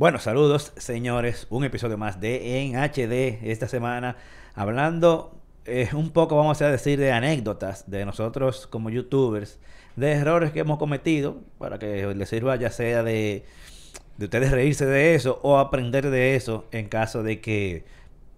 [0.00, 4.16] Bueno, saludos señores, un episodio más de En HD esta semana,
[4.54, 9.58] hablando eh, un poco, vamos a decir, de anécdotas de nosotros como youtubers,
[9.96, 13.44] de errores que hemos cometido, para que les sirva ya sea de,
[14.16, 17.84] de ustedes reírse de eso o aprender de eso en caso de que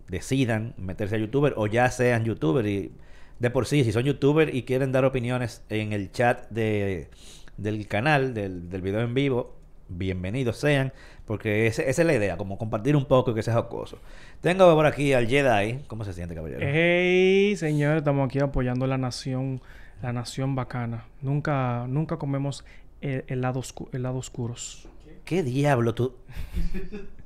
[0.09, 2.67] decidan meterse a youtuber o ya sean youtuber.
[2.67, 2.91] Y
[3.39, 7.09] de por sí, si son youtuber y quieren dar opiniones en el chat de,
[7.57, 9.62] del canal, del, del video en vivo,
[9.99, 10.93] bienvenidos sean,
[11.27, 13.99] porque ese- esa es la idea, como compartir un poco y que sea jocoso.
[14.41, 15.81] Tengo por aquí al Jedi.
[15.87, 16.61] ¿Cómo se siente, caballero?
[16.63, 19.61] Hey, señores, estamos aquí apoyando la nación,
[20.03, 21.05] la nación bacana.
[21.21, 22.65] Nunca, nunca comemos
[23.01, 24.89] el, el lado, oscu- el lado oscuros.
[25.25, 26.15] ¿Qué diablo tú?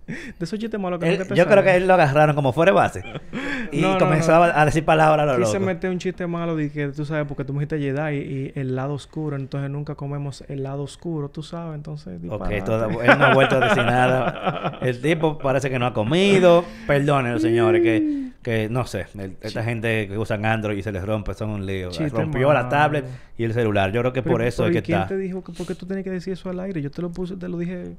[0.07, 2.53] De esos chistes malos que Él- nunca te yo creo que él lo agarraron como
[2.53, 3.03] fuera de base.
[3.73, 6.71] Y No, no, comenzaba a decir palabras a lo Quise meter un chiste malo de
[6.71, 9.97] que tú sabes, porque tú me dijiste Jedi y, y el lado oscuro, entonces nunca
[9.97, 12.15] comemos el lado oscuro, tú sabes, entonces.
[12.29, 12.63] Ok, disparate.
[12.63, 14.79] todo- él no ha vuelto a decir nada.
[14.83, 16.65] El tipo parece que no ha comido.
[16.87, 19.07] Perdónenlo, señores, que, que no sé.
[19.19, 21.91] el- esta gente que usan Android y se les rompe son un lío.
[21.91, 23.05] Chiste Rompió la tablet
[23.37, 23.91] y el celular.
[23.91, 25.09] Yo creo que Pero- por eso pero es ¿y que quién está.
[25.09, 26.81] te dijo que por qué tú tenías que decir eso al aire?
[26.83, 27.97] Yo te lo puse, te lo dije.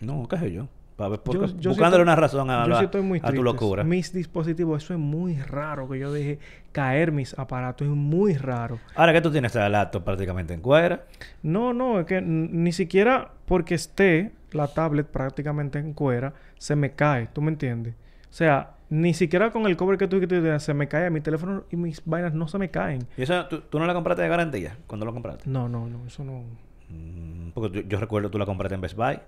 [0.00, 0.68] No, qué sé yo.
[1.00, 3.42] Para ver, Yo- yo buscándole una razón a, yo la- sí estoy muy a tu
[3.42, 3.84] locura.
[3.84, 6.38] Mis dispositivos, eso es muy raro que yo deje
[6.72, 8.78] caer mis aparatos, es muy raro.
[8.94, 11.04] Ahora que tú tienes la laptop prácticamente en cuera.
[11.42, 16.90] No, no, es que ni siquiera porque esté la tablet prácticamente en cuera, se me
[16.92, 17.94] cae, ¿tú me entiendes?
[18.28, 21.64] O sea, ni siquiera con el cover que tú dijiste, se me cae, mi teléfono
[21.70, 23.06] y mis vainas no se me caen.
[23.16, 24.76] ¿Y eso tú, tú no la compraste de garantía?
[24.86, 25.48] ¿Cuándo lo compraste?
[25.48, 26.42] No, no, no, eso no.
[26.90, 29.18] Mm, Porque tú- yo recuerdo tú la compraste en Best Buy.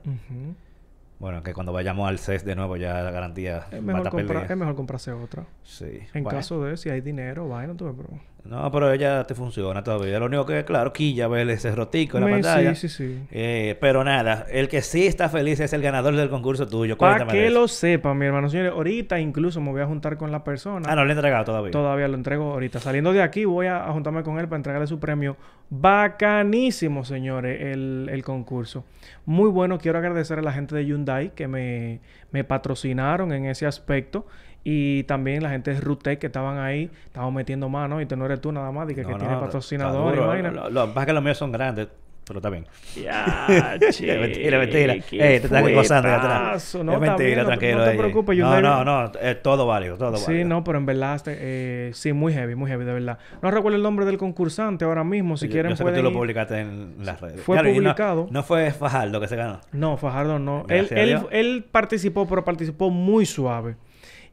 [1.22, 4.10] Bueno, que cuando vayamos al CES de nuevo ya la garantía Es va a mejor,
[4.10, 5.46] comprar, es mejor comprarse otra.
[5.62, 6.00] Sí.
[6.14, 6.36] En Bueno.
[6.36, 8.08] caso de si hay dinero, vaina, tú pero...
[8.44, 10.18] No, pero ella te funciona todavía.
[10.18, 12.74] Lo único que, claro, quilla ver ese rotico en la pantalla.
[12.74, 13.18] Sí, sí, sí.
[13.30, 16.98] Eh, pero nada, el que sí está feliz es el ganador del concurso tuyo.
[16.98, 18.48] Para que lo sepan, mi hermano.
[18.48, 20.88] Señores, ahorita incluso me voy a juntar con la persona.
[20.90, 21.70] Ah, no le he entregado todavía.
[21.70, 22.80] Todavía lo entrego ahorita.
[22.80, 25.36] Saliendo de aquí, voy a, a juntarme con él para entregarle su premio.
[25.70, 28.84] Bacanísimo, señores, el, el concurso.
[29.24, 29.78] Muy bueno.
[29.78, 32.00] Quiero agradecer a la gente de Hyundai que me,
[32.32, 34.26] me patrocinaron en ese aspecto.
[34.64, 36.88] Y también la gente de Rutec que estaban ahí.
[37.06, 38.00] Estaban metiendo mano.
[38.00, 38.88] Y tú no eres tú nada más.
[38.90, 40.50] Y que, No, que no, tiene patrocinador y duro.
[40.52, 41.88] Lo, lo, pasa que los míos son grandes,
[42.24, 42.64] pero está bien.
[42.94, 44.92] Ya, che, mentira, mentira.
[44.94, 46.76] Ey, te están gozando de atrás.
[46.76, 47.78] No, es mentira, bien, no tranquilo.
[47.78, 49.12] No te preocupes, No, Hyundai- no, no.
[49.20, 50.48] Es todo válido, todo Sí, válido.
[50.48, 53.18] no, pero en verdad, este, eh, sí, muy heavy, muy heavy, de verdad.
[53.42, 56.02] No recuerdo el nombre del concursante ahora mismo, si Yo- quieren yo sé que tú
[56.04, 57.40] lo publicaste en las redes.
[57.42, 58.28] Fue y no- publicado.
[58.30, 59.60] No, fue Fajardo que se ganó.
[59.72, 60.64] No, Fajardo no.
[60.68, 63.74] Él, él, él participó, pero participó muy suave.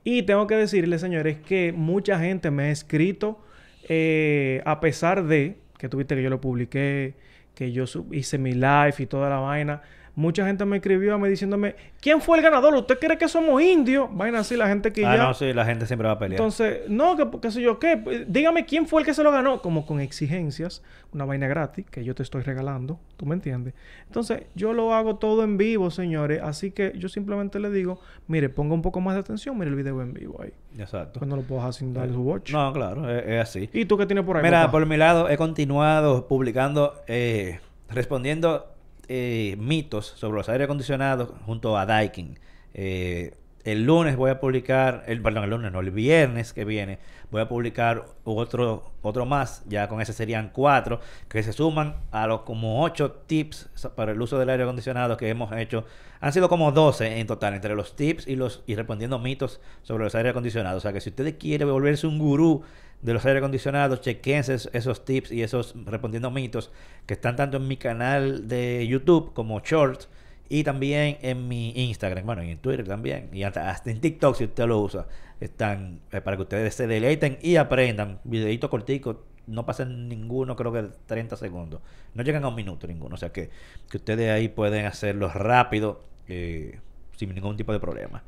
[0.03, 3.43] Y tengo que decirles, señores, que mucha gente me ha escrito,
[3.87, 7.15] eh, a pesar de que tuviste que yo lo publiqué,
[7.55, 9.81] que yo hice mi live y toda la vaina.
[10.19, 12.75] Mucha gente me escribió a mí diciéndome, ¿quién fue el ganador?
[12.75, 14.09] ¿Usted cree que somos indios?
[14.11, 15.23] Vaina así, la gente que ah, ya...
[15.23, 16.41] no, sí, la gente siempre va a pelear.
[16.41, 17.95] Entonces, no, que qué sé yo qué.
[17.95, 19.61] Pues, Dígame quién fue el que se lo ganó.
[19.61, 22.99] Como con exigencias, una vaina gratis que yo te estoy regalando.
[23.15, 23.75] ¿Tú me entiendes?
[24.07, 26.41] Entonces, yo lo hago todo en vivo, señores.
[26.43, 29.77] Así que yo simplemente le digo, mire, ponga un poco más de atención, mire el
[29.77, 30.51] video en vivo ahí.
[30.77, 31.19] Exacto.
[31.19, 32.51] Pues no lo puedo hacer sin darle su watch.
[32.51, 33.69] No, claro, es, es así.
[33.71, 34.43] ¿Y tú qué tienes por ahí?
[34.43, 34.71] Mira, papá?
[34.71, 38.75] por mi lado he continuado publicando, eh, respondiendo
[39.09, 42.39] eh, mitos sobre los aire acondicionados junto a Daikin.
[42.75, 43.33] Eh,
[43.63, 46.99] el lunes voy a publicar, el, perdón, el lunes no, el viernes que viene
[47.31, 52.27] voy a publicar otro, otro más, ya con ese serían cuatro, que se suman a
[52.27, 55.85] los como ocho tips para el uso del aire acondicionado que hemos hecho.
[56.21, 60.03] Han sido como 12 en total, entre los tips y los y respondiendo mitos sobre
[60.03, 60.77] los aire acondicionados.
[60.77, 62.63] O sea que si usted quiere volverse un gurú
[63.01, 66.71] de los aire acondicionados, chequense es- esos tips y esos respondiendo mitos
[67.05, 70.09] que están tanto en mi canal de YouTube como Shorts
[70.49, 74.45] y también en mi Instagram, bueno, y en Twitter también, y hasta, en TikTok si
[74.45, 75.07] usted lo usa,
[75.39, 78.19] están eh, para que ustedes se deleiten y aprendan.
[78.23, 81.81] Videitos corticos, no pasan ninguno, creo que de 30 segundos.
[82.15, 83.49] No llegan a un minuto ninguno, o sea que,
[83.89, 86.79] que ustedes ahí pueden hacerlo rápido, eh,
[87.15, 88.23] sin ningún tipo de problema.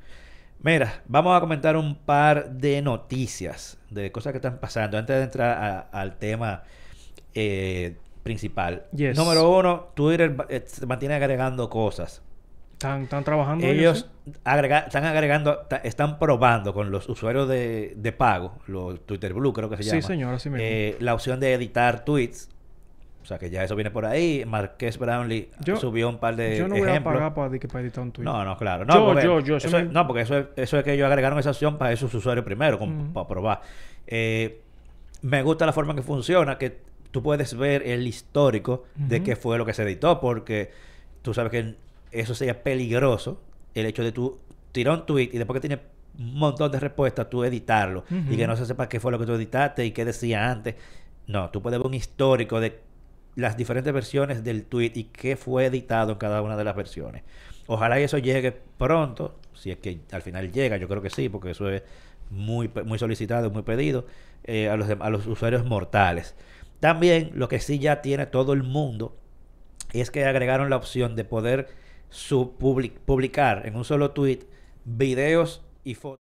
[0.64, 5.24] Mira, vamos a comentar un par de noticias, de cosas que están pasando, antes de
[5.24, 6.64] entrar a- al tema
[7.34, 8.86] eh, principal.
[8.96, 9.18] Yes.
[9.18, 12.22] Número uno, Twitter eh, se mantiene agregando cosas.
[12.74, 14.32] ¿Están, están trabajando Ellos sí?
[14.44, 19.70] agrega- están agregando, están probando con los usuarios de, de pago, los Twitter Blue creo
[19.70, 20.02] que se Sí, llama.
[20.02, 20.64] señor, así mismo.
[20.68, 22.50] eh, la opción de editar tweets.
[23.22, 24.44] O sea que ya eso viene por ahí.
[24.48, 27.14] Marqués Brownlee Yo- subió un par de Yo no voy a ejemplos.
[27.16, 28.26] pagar para, que para editar un tweet.
[28.26, 28.84] No, no, claro.
[28.86, 30.94] No, Yo, porque yo, yo, eso me- es- no, porque eso es, eso es que
[30.94, 33.62] ellos agregaron esa opción para esos usuarios primero, como para probar.
[34.08, 34.60] Eh,
[35.22, 36.80] me gusta la forma en que funciona, que
[37.12, 40.72] tú puedes ver el histórico de qué fue lo que se editó, porque
[41.22, 41.76] tú sabes que
[42.12, 43.40] eso sería peligroso
[43.76, 44.40] el hecho de tú
[44.72, 45.82] tirar un tweet y después que tiene
[46.18, 49.26] un montón de respuestas, tú editarlo y que no se sepa qué fue lo que
[49.26, 50.76] tú editaste y qué decía antes.
[51.28, 52.80] No, tú puedes ver un histórico de
[53.36, 57.24] las diferentes versiones del tweet y qué fue editado en cada una de las versiones.
[57.68, 61.30] Ojalá y eso llegue pronto, si es que al final llega, yo creo que sí,
[61.30, 61.84] porque eso es
[62.30, 64.06] muy, muy solicitado, muy pedido
[64.44, 66.36] eh, a, los, a los usuarios mortales.
[66.80, 69.16] También lo que sí ya tiene todo el mundo
[69.94, 71.68] es que agregaron la opción de poder
[72.60, 74.40] public- publicar en un solo tweet
[74.86, 76.21] videos y fotos.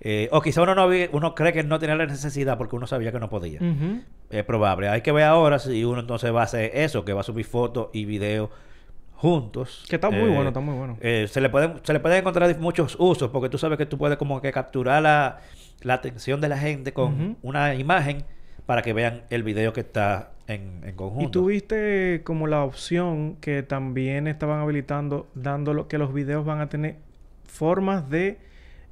[0.00, 2.86] Eh, o quizá uno no vi- uno cree que no tenía la necesidad porque uno
[2.86, 3.60] sabía que no podía.
[4.30, 4.88] Es probable.
[4.88, 7.44] Hay que ver ahora si uno entonces va a hacer eso, que va a subir
[7.46, 8.50] fotos y videos
[9.16, 9.84] juntos.
[9.88, 10.96] Que está muy Eh, bueno, está muy bueno.
[11.00, 13.98] eh, se le pueden se le pueden encontrar muchos usos porque tú sabes que tú
[13.98, 15.40] puedes como que capturar la,
[15.82, 18.24] la atención de la gente con una imagen
[18.66, 21.26] para que vean el video que está en, en conjunto.
[21.26, 26.68] Y tuviste como la opción que también estaban habilitando, dando que los videos van a
[26.68, 26.96] tener
[27.44, 28.38] formas de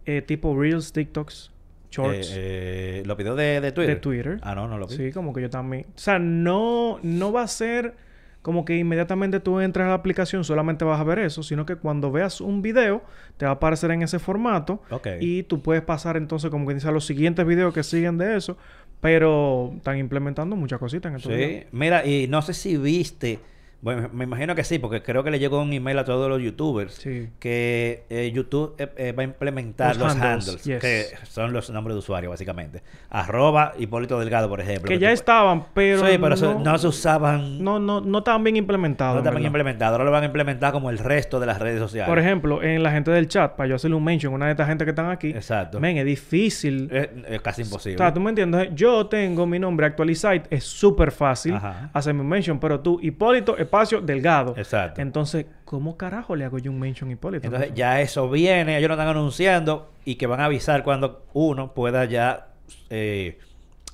[0.06, 1.50] eh, tipo Reels, TikToks,
[1.90, 3.94] Shorts Eh, eh, los videos de, de Twitter.
[3.96, 4.38] de Twitter.
[4.42, 4.96] Ah, no, no lo vi.
[4.96, 5.86] Sí, como que yo también.
[5.88, 7.94] O sea, no, no va a ser
[8.42, 11.74] como que inmediatamente tú entras a la aplicación solamente vas a ver eso, sino que
[11.74, 13.02] cuando veas un video
[13.38, 15.08] te va a aparecer en ese formato Ok.
[15.20, 18.36] y tú puedes pasar entonces como que dice a los siguientes videos que siguen de
[18.36, 18.56] eso,
[19.00, 21.66] pero están implementando muchas cositas en estos Sí, días.
[21.72, 23.40] mira, y no sé si viste,
[23.86, 26.42] bueno, me imagino que sí, porque creo que le llegó un email a todos los
[26.42, 27.28] youtubers Sí.
[27.38, 30.80] que eh, YouTube eh, eh, va a implementar Los los, handles, handles, yes.
[30.80, 32.82] que son los nombres de usuario, básicamente.
[33.10, 34.88] Arroba Hipólito Delgado, por ejemplo.
[34.88, 38.18] Que ya estaban, pero sí, pero eso no, no se usaban, no, no, no, no
[38.18, 39.14] estaban bien implementados.
[39.14, 39.46] en estaban verdad.
[39.46, 39.92] implementados.
[39.92, 42.08] Ahora lo van a implementar como el resto de las redes sociales.
[42.08, 44.66] Por ejemplo, en la gente del chat, para yo hacerle un mention, una de estas
[44.66, 45.78] gente que están aquí, Exacto.
[45.78, 47.98] men, es difícil Es, es casi O imposible.
[47.98, 48.70] sea, tú me entiendes.
[48.74, 50.42] Yo tengo mi nombre Actualizite.
[50.50, 51.56] Es súper fácil
[51.92, 52.58] hacerme un mention.
[52.58, 54.54] Pero tú, Hipólito, espacio, Delgado.
[54.56, 55.00] Exacto.
[55.00, 57.46] Entonces, ¿cómo carajo le hago yo un mention Hipólito?
[57.46, 61.72] Entonces ya eso viene, ellos lo están anunciando y que van a avisar cuando uno
[61.74, 62.48] pueda ya
[62.90, 63.38] eh,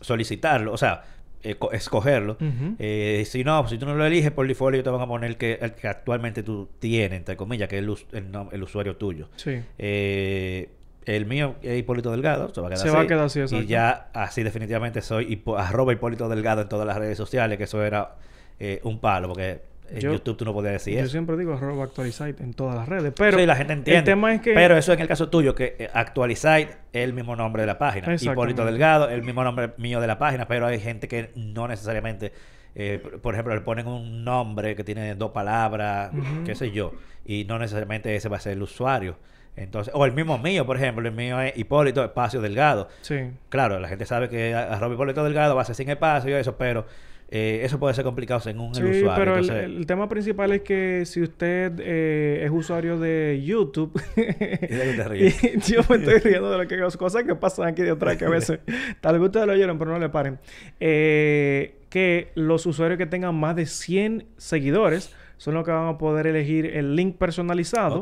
[0.01, 1.03] solicitarlo, o sea,
[1.43, 2.37] eh, co- escogerlo.
[2.79, 5.37] Eh, si no, si tú no lo eliges por default, ellos te van a poner
[5.37, 9.29] que, el que actualmente tú tienes, entre comillas, que es el, usuario tuyo.
[9.37, 9.61] Sí.
[9.79, 10.69] Eh,
[11.05, 12.97] el mío es Hipólito Delgado, se va a quedar Se así.
[12.97, 13.65] va a quedar así, exacto.
[13.65, 17.65] Y ya así definitivamente soy hipo- arroba Hipólito Delgado en todas las redes sociales, que
[17.65, 18.15] eso era
[18.61, 19.63] eh, un palo, porque
[19.95, 21.11] en Yo- YouTube tú no podías decir Yo eso.
[21.11, 23.13] siempre digo arroba Actualizite en todas las redes.
[23.17, 23.99] Pero sí, la gente entiende.
[23.99, 24.55] el tema es que...
[24.55, 27.79] Pero eso en el caso tuyo, que eh, Actualizite es el mismo nombre de la
[27.79, 28.15] página.
[28.15, 32.33] Hipólito Delgado el mismo nombre mío de la página, pero hay gente que no necesariamente,
[32.75, 36.11] eh, por- ejemplo, le ponen un nombre que tiene dos palabras,
[36.45, 36.93] qué sé yo,
[37.25, 39.17] y no necesariamente ese va a ser el usuario.
[39.55, 42.89] Entonces, o el mismo mío, por ejemplo, el mío es Hipólito Espacio Delgado.
[43.03, 43.17] Sí.
[43.51, 46.57] Claro, la gente sabe que arroba Hipólito Delgado va a ser sin espacio y eso,
[46.57, 46.87] pero
[47.35, 49.15] eh, eso puede ser complicado según Sí, el usuario.
[49.17, 53.41] pero el, Entonces, el- el tema principal es que si usted eh, es usuario de
[53.43, 53.91] YouTube,
[55.67, 58.29] yo me estoy riendo de lo que las cosas que pasan aquí detrás que a
[58.29, 58.59] veces
[59.01, 60.39] tal vez ustedes lo oyeron, pero no le paren.
[60.81, 65.99] Eh, que los usuarios que tengan más de 100 seguidores son los que van a
[65.99, 68.01] poder elegir el link personalizado.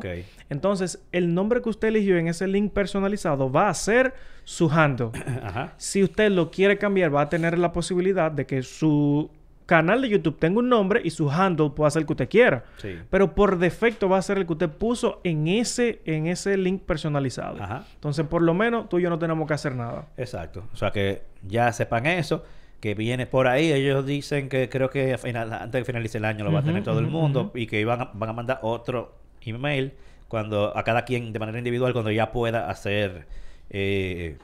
[0.50, 4.12] Entonces, el nombre que usted eligió en ese link personalizado va a ser
[4.44, 5.08] su handle.
[5.42, 5.72] Ajá.
[5.78, 9.30] Si usted lo quiere cambiar, va a tener la posibilidad de que su
[9.64, 12.64] canal de YouTube tenga un nombre y su handle pueda ser el que usted quiera.
[12.76, 12.98] Sí.
[13.08, 16.82] Pero por defecto va a ser el que usted puso en ese, en ese link
[16.82, 17.62] personalizado.
[17.62, 17.86] Ajá.
[17.94, 20.08] Entonces, por lo menos, tú y yo no tenemos que hacer nada.
[20.18, 20.64] Exacto.
[20.74, 22.44] O sea que ya sepan eso,
[22.80, 23.70] que viene por ahí.
[23.72, 26.82] Ellos dicen que creo que final- antes de finalice el año lo va a tener
[26.84, 29.92] todo el mundo y que van a, van a mandar otro email
[30.28, 33.26] cuando a cada quien de manera individual cuando ya pueda hacer
[33.70, 34.38] eh,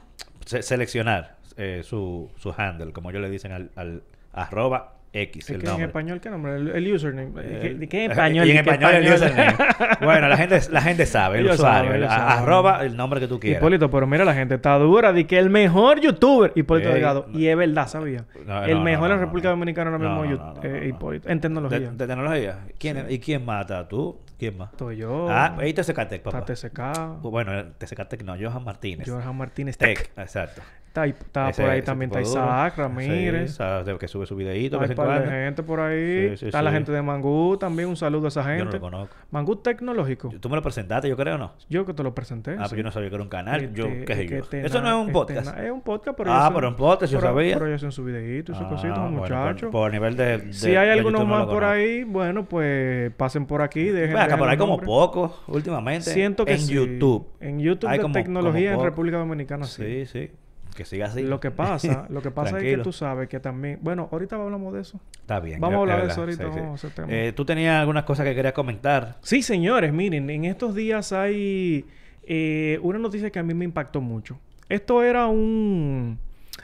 [0.45, 4.03] se- seleccionar eh, su, su handle, como ellos le dicen al, al
[4.33, 5.85] arroba X, Es el que en nombre.
[5.87, 6.55] español, ¿qué nombre?
[6.57, 7.31] El, el username.
[7.41, 8.45] Eh, ¿Qué, qué eh, español?
[8.47, 9.55] Y en ¿Qué español el username.
[10.01, 11.89] bueno, la gente, la gente sabe, el Ellos usuario.
[11.91, 13.61] saben, el- arroba el nombre que tú quieras.
[13.61, 17.25] Hipólito, pero mira, la gente está dura de que el mejor youtuber, Hipólito Delgado.
[17.31, 17.39] no.
[17.39, 18.25] Y es verdad, sabía.
[18.45, 19.49] No, el no, mejor en República.
[19.49, 20.87] Dominicana ahora No, mismo eh.
[20.89, 21.29] Hipólito.
[21.29, 21.79] En De, tecnología.
[21.91, 22.59] de tecnología.
[22.77, 23.13] ¿Quién, Sí.
[23.15, 23.87] ¿Y quién mata?
[23.87, 24.19] ¿Tú?
[24.37, 24.71] ¿Quién más?
[24.71, 25.27] Estoy yo.
[25.29, 26.39] Ah, te Secatec, papá.
[26.39, 27.21] Está TCK.
[27.21, 29.09] Bueno, TCK Tech no, Johan Martínez.
[29.09, 30.11] Johan Martínez Tech, Tech.
[30.17, 30.61] exacto.
[30.87, 32.21] Está, ahí- está Ese- por ahí también está.
[32.21, 33.57] Isaac Sí, Ramírez.
[33.85, 36.29] De- que sube su videíto de Hay par de gente por ahí.
[36.31, 36.75] Sí, sí, está la sí.
[36.77, 37.87] gente de Mangú también.
[37.89, 38.77] Un saludo a esa Yo no gente.
[38.77, 39.15] lo conozco.
[39.29, 40.31] Mangú Tecnológico.
[40.39, 41.53] Tú me lo presentaste, yo creo, ¿o ¿no?
[41.69, 42.51] Yo que te lo presenté.
[42.53, 42.69] Ah, sí.
[42.69, 43.71] pues yo no sabía que era un canal.
[43.73, 44.37] yo, Este, ¿qué sé yo?
[44.37, 45.59] este Eso no es un este podcast.
[45.59, 47.53] es un podcast, pero Ah, pero un podcast, yo pero- sabía.
[47.53, 49.61] Pero ellos hacen su videíto y sus Ah, cositas, muchachos.
[49.69, 53.61] por, por nivel de, de- si hay algunos más por ahí, bueno, pues pasen por
[53.61, 53.83] aquí.
[53.83, 56.11] Dejen, acá, ahí el como pocos últimamente.
[56.11, 56.73] Siento que en sí.
[56.73, 57.27] YouTube.
[57.39, 58.89] En YouTube Hay de como- tecnología como en.
[58.89, 59.83] República Dominicana, sí.
[59.83, 60.31] Sí, sí.
[60.75, 61.23] Que siga así.
[61.23, 63.79] Lo que pasa, lo que pasa es que tú sabes que también...
[63.81, 64.99] Bueno, ahorita hablamos de eso.
[65.19, 65.59] Está bien.
[65.59, 66.59] Vamos a hablar de eso ahorita, sí, sí.
[66.59, 67.07] vamos a ese tema.
[67.11, 69.17] Eh, Tú tenías algunas cosas que querías comentar.
[69.21, 71.85] Sí, señores, miren, en estos días hay
[72.23, 74.39] eh, una noticia que a mí me impactó mucho.
[74.69, 76.19] Esto era un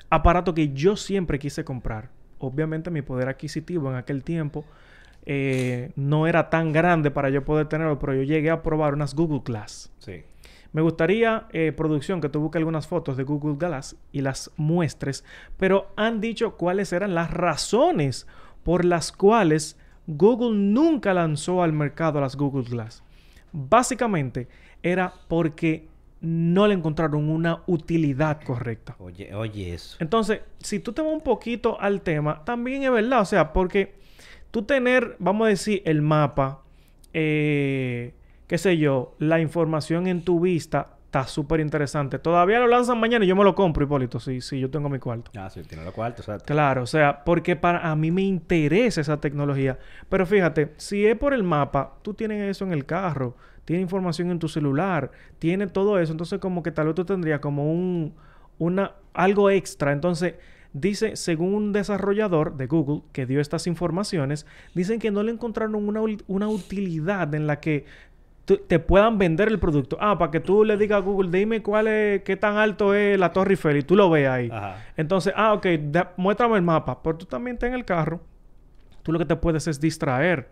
[0.10, 2.10] aparato que yo siempre quise comprar.
[2.38, 4.64] Obviamente mi poder adquisitivo en aquel tiempo
[5.26, 9.16] eh, no era tan grande para yo poder tenerlo, pero yo llegué a probar unas
[9.16, 9.92] Google Glass.
[10.00, 10.24] Sí.
[10.74, 15.24] Me gustaría, eh, producción, que tú busques algunas fotos de Google Glass y las muestres,
[15.58, 18.28] pero han dicho cuáles eran las razones
[18.64, 19.78] por las cuales
[20.08, 23.04] Google nunca lanzó al mercado las Google Glass.
[23.52, 24.48] Básicamente
[24.82, 25.88] era porque
[26.22, 28.96] no le encontraron una utilidad correcta.
[28.98, 29.98] Oye, oye eso.
[30.00, 33.94] Entonces, si tú te vas un poquito al tema, también es verdad, o sea, porque
[34.54, 36.62] tú tener, vamos a decir, el mapa,
[37.12, 38.14] eh,
[38.46, 42.20] qué sé yo, la información en tu vista, está súper interesante.
[42.20, 45.00] Todavía lo lanzan mañana y yo me lo compro, Hipólito, si, si yo tengo mi
[45.00, 45.32] cuarto.
[45.36, 46.54] Ah, sí, tiene los cuartos, exacto.
[46.54, 49.80] Claro, o sea, porque para a mí me interesa esa tecnología.
[50.08, 54.30] Pero fíjate, si es por el mapa, tú tienes eso en el carro, tienes información
[54.30, 58.14] en tu celular, tienes todo eso, entonces como que tal vez tú tendrías como un
[58.60, 59.94] una algo extra.
[59.94, 60.36] Entonces,
[60.74, 65.76] dice, según un desarrollador de Google que dio estas informaciones, dicen que no le encontraron
[65.76, 67.86] una, una utilidad en la que
[68.68, 69.98] te puedan vender el producto.
[70.02, 73.18] Ah, para que tú le digas a Google, dime cuál es, qué tan alto es
[73.18, 74.50] la Torre Eiffel y tú lo ves ahí.
[74.52, 74.84] Ajá.
[74.98, 77.02] Entonces, ah, ok, da- muéstrame el mapa.
[77.02, 78.20] Pero tú también estás en el carro.
[79.02, 80.50] Tú lo que te puedes es distraer.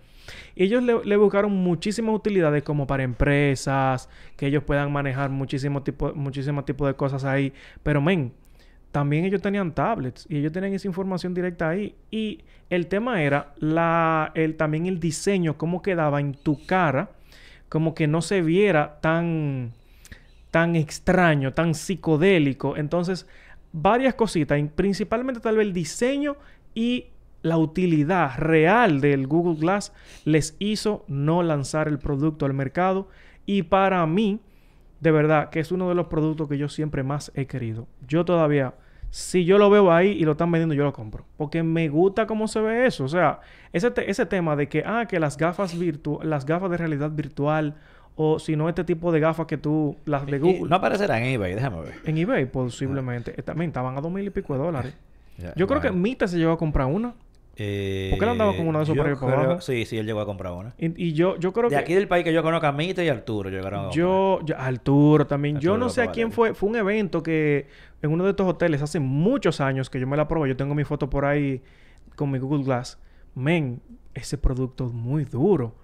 [0.56, 5.84] Y ellos le, le buscaron muchísimas utilidades como para empresas, que ellos puedan manejar muchísimo
[5.84, 7.52] tipo, muchísimo tipo de cosas ahí.
[7.84, 8.32] Pero, men,
[8.92, 11.96] también ellos tenían tablets y ellos tenían esa información directa ahí.
[12.10, 17.12] Y el tema era la, el, también el diseño, cómo quedaba en tu cara,
[17.70, 19.74] como que no se viera tan
[20.52, 22.76] tan extraño, tan psicodélico.
[22.76, 23.26] Entonces,
[23.72, 26.36] varias cositas, principalmente tal vez el diseño
[26.76, 27.08] y
[27.42, 29.94] la utilidad real del Google Glass
[30.26, 33.08] les hizo no lanzar el producto al mercado.
[33.46, 34.42] Y para mí,
[35.00, 37.88] de verdad, que es uno de los productos que yo siempre más he querido.
[38.08, 38.76] Yo todavía,
[39.12, 41.26] si yo lo veo ahí y lo están vendiendo, yo lo compro.
[41.38, 43.04] Porque me gusta cómo se ve eso.
[43.04, 43.42] O sea,
[43.74, 47.12] ese, te- ese tema de que, ah, que las gafas virtu las gafas de realidad
[47.12, 47.76] virtual,
[48.16, 50.70] o si no, este tipo de gafas que tú, las de Google.
[50.70, 51.94] No aparecerá en eBay, déjame ver.
[52.06, 53.32] En eBay, posiblemente.
[53.44, 54.94] También estaban a dos mil y pico de dólares.
[55.38, 55.90] Ya, Yo creo que.
[55.92, 57.14] Mita se llegó a comprar una.
[57.58, 59.62] Eh, ¿Por qué no andaba con uno de esos para creo- abajo?
[59.62, 60.74] Sí, sí, él llegó a comprar una.
[60.78, 61.82] Y, y yo, yo creo De que.
[61.82, 63.98] aquí del país que yo conozco a Mita y Arturo llegaron a comprar.
[63.98, 65.60] Yo, yo- Arturo también.
[65.60, 66.54] yo no sé a quién fue.
[66.54, 67.68] Fue un evento que
[68.02, 70.50] en uno de estos hoteles hace muchos años que yo me la probé.
[70.50, 71.62] Yo tengo mi foto por ahí
[72.16, 72.98] con mi Google Glass.
[73.36, 73.82] Men,
[74.14, 75.76] ese producto es muy duro.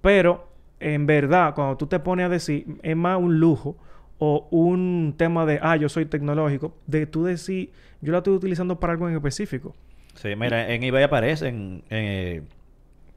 [0.00, 0.48] Pero
[0.80, 3.76] en verdad, cuando tú te pones a decir, es más un lujo
[4.18, 8.78] o un tema de, ah, yo soy tecnológico, de tú decir, yo la estoy utilizando
[8.80, 9.74] para algo en específico.
[10.14, 11.82] Sí, mira, en eBay aparecen...
[11.90, 12.42] eh,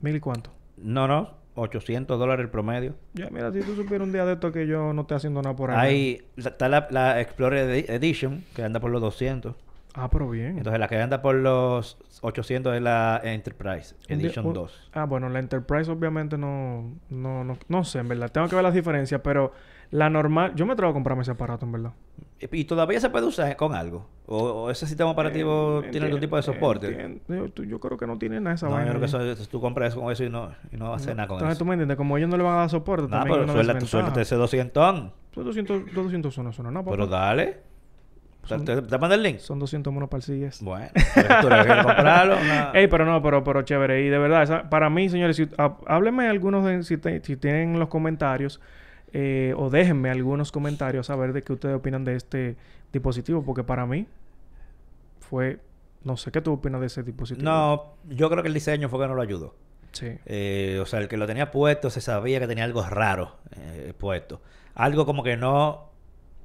[0.01, 0.51] ¿Mil y cuánto?
[0.77, 2.95] no, no, 800 dólares el promedio.
[3.13, 5.55] Ya, mira, si tú supieras un día de esto que yo no esté haciendo nada
[5.55, 6.21] por ahí.
[6.35, 9.55] La- Está la, la Explorer Edi- Edition, que anda por los 200.
[9.93, 10.57] Ah, pero bien.
[10.57, 14.89] Entonces la que anda por los 800 es la Enterprise Edition un- 2.
[14.93, 18.29] Ah, bueno, la Enterprise obviamente no, no, no, no sé, en verdad.
[18.31, 19.53] Tengo que ver las diferencias, pero
[19.91, 21.91] la normal, yo me atrevo a comprarme ese aparato, en verdad.
[22.51, 24.07] ¿Y todavía se puede usar con algo?
[24.27, 27.19] ¿O, o ese sistema operativo Eh, tiene algún tipo de soporte?
[27.29, 28.91] Yo, yo creo que no tiene nada esa No, yo vaina.
[28.91, 29.17] creo que ya.
[29.31, 31.27] eso, es- tú compras eso con eso y no, y no vas a hacer nada
[31.27, 31.59] con Entonces eso.
[31.63, 33.85] tú me entiendes, como ellos no le van a dar soporte, No, también pero suéltate,
[33.85, 35.11] suéltate ese 200.
[35.33, 36.91] Son 200, 200 son, son, ¿no, papá?
[36.91, 37.59] Pero dale.
[38.43, 39.39] Son- ¿Te, te el link?
[39.39, 40.61] Son 200 monos para el CES.
[40.61, 40.89] Bueno,
[41.41, 42.37] tú le comprarlo.
[42.41, 44.05] una- Ey, pero no, pero, pero chévere.
[44.05, 47.37] Y de verdad, esa- para mí, señores, si, há- háblenme algunos de, si, te- si
[47.37, 48.61] tienen los comentarios
[49.17, 52.57] eh, o déjenme algunos comentarios a ver de qué ustedes opinan de este
[52.91, 54.07] dispositivo, porque para mí
[55.21, 55.59] fue,
[56.03, 57.49] no sé qué tú opinas de ese dispositivo.
[57.49, 59.55] No, yo creo que el diseño fue que no lo ayudó.
[59.93, 60.17] Sí.
[60.25, 63.93] Eh, o sea, el que lo tenía puesto se sabía que tenía algo raro eh,
[63.97, 64.41] puesto.
[64.73, 65.91] Algo como que no,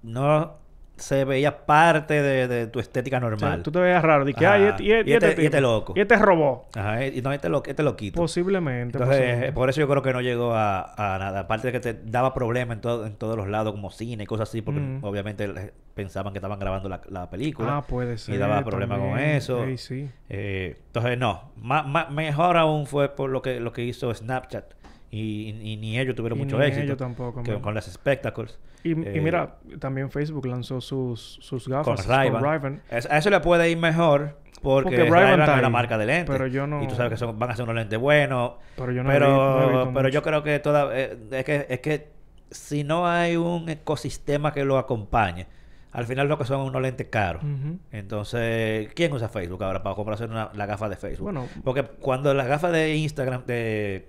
[0.05, 0.60] no
[1.01, 3.63] se veía parte de, de tu estética normal.
[3.63, 4.25] tú te veías raro.
[4.25, 5.93] Di que, ay, y este, y este, Y este- este loco.
[5.97, 6.69] Y este robó.
[6.77, 8.21] Ajá, y no, este lo, este lo quito.
[8.21, 8.99] Posiblemente.
[8.99, 9.53] Entonces, posiblemente.
[9.53, 11.41] por eso yo creo que no llegó a, a nada.
[11.41, 14.27] Aparte de que te daba problemas en, todo, en todos los lados, como cine y
[14.27, 15.05] cosas así, porque Mm.
[15.05, 17.79] obviamente pensaban que estaban grabando la, la película.
[17.79, 18.35] Ah, puede ser.
[18.35, 19.65] Y daba problemas con eso.
[19.77, 20.09] Sí.
[20.29, 21.51] Eh, entonces, no.
[21.57, 24.65] Ma- ma- mejor aún fue por lo que, lo que hizo Snapchat.
[25.13, 26.85] Y, y ni ellos tuvieron Y mucho ni éxito.
[26.85, 28.59] ellos tampoco, que- con las spectacles.
[28.85, 32.07] Y, Eh, mira, también Facebook lanzó sus, sus con gafas.
[32.07, 32.81] Ray-Ban.
[32.91, 36.31] Es- A eso le puede ir mejor porque, Porque Ray-Ban es ahí, marca de lentes.
[36.33, 38.53] pero yo no- Y tú sabes que son, van a ser unos lentes buenos.
[38.77, 41.67] Pero yo no pero no he visto pero yo creo que toda eh, es que
[41.69, 42.09] es que
[42.53, 45.47] si no hay un ecosistema que lo acompañe,
[45.93, 47.43] al final lo que son unos lentes caros.
[47.43, 47.79] Ujú.
[47.91, 51.25] Entonces, ¿quién usa Facebook ahora para comprarse una, la gafa de Facebook?
[51.33, 51.47] Bueno.
[51.65, 54.09] Porque cuando las gafas de Instagram, de,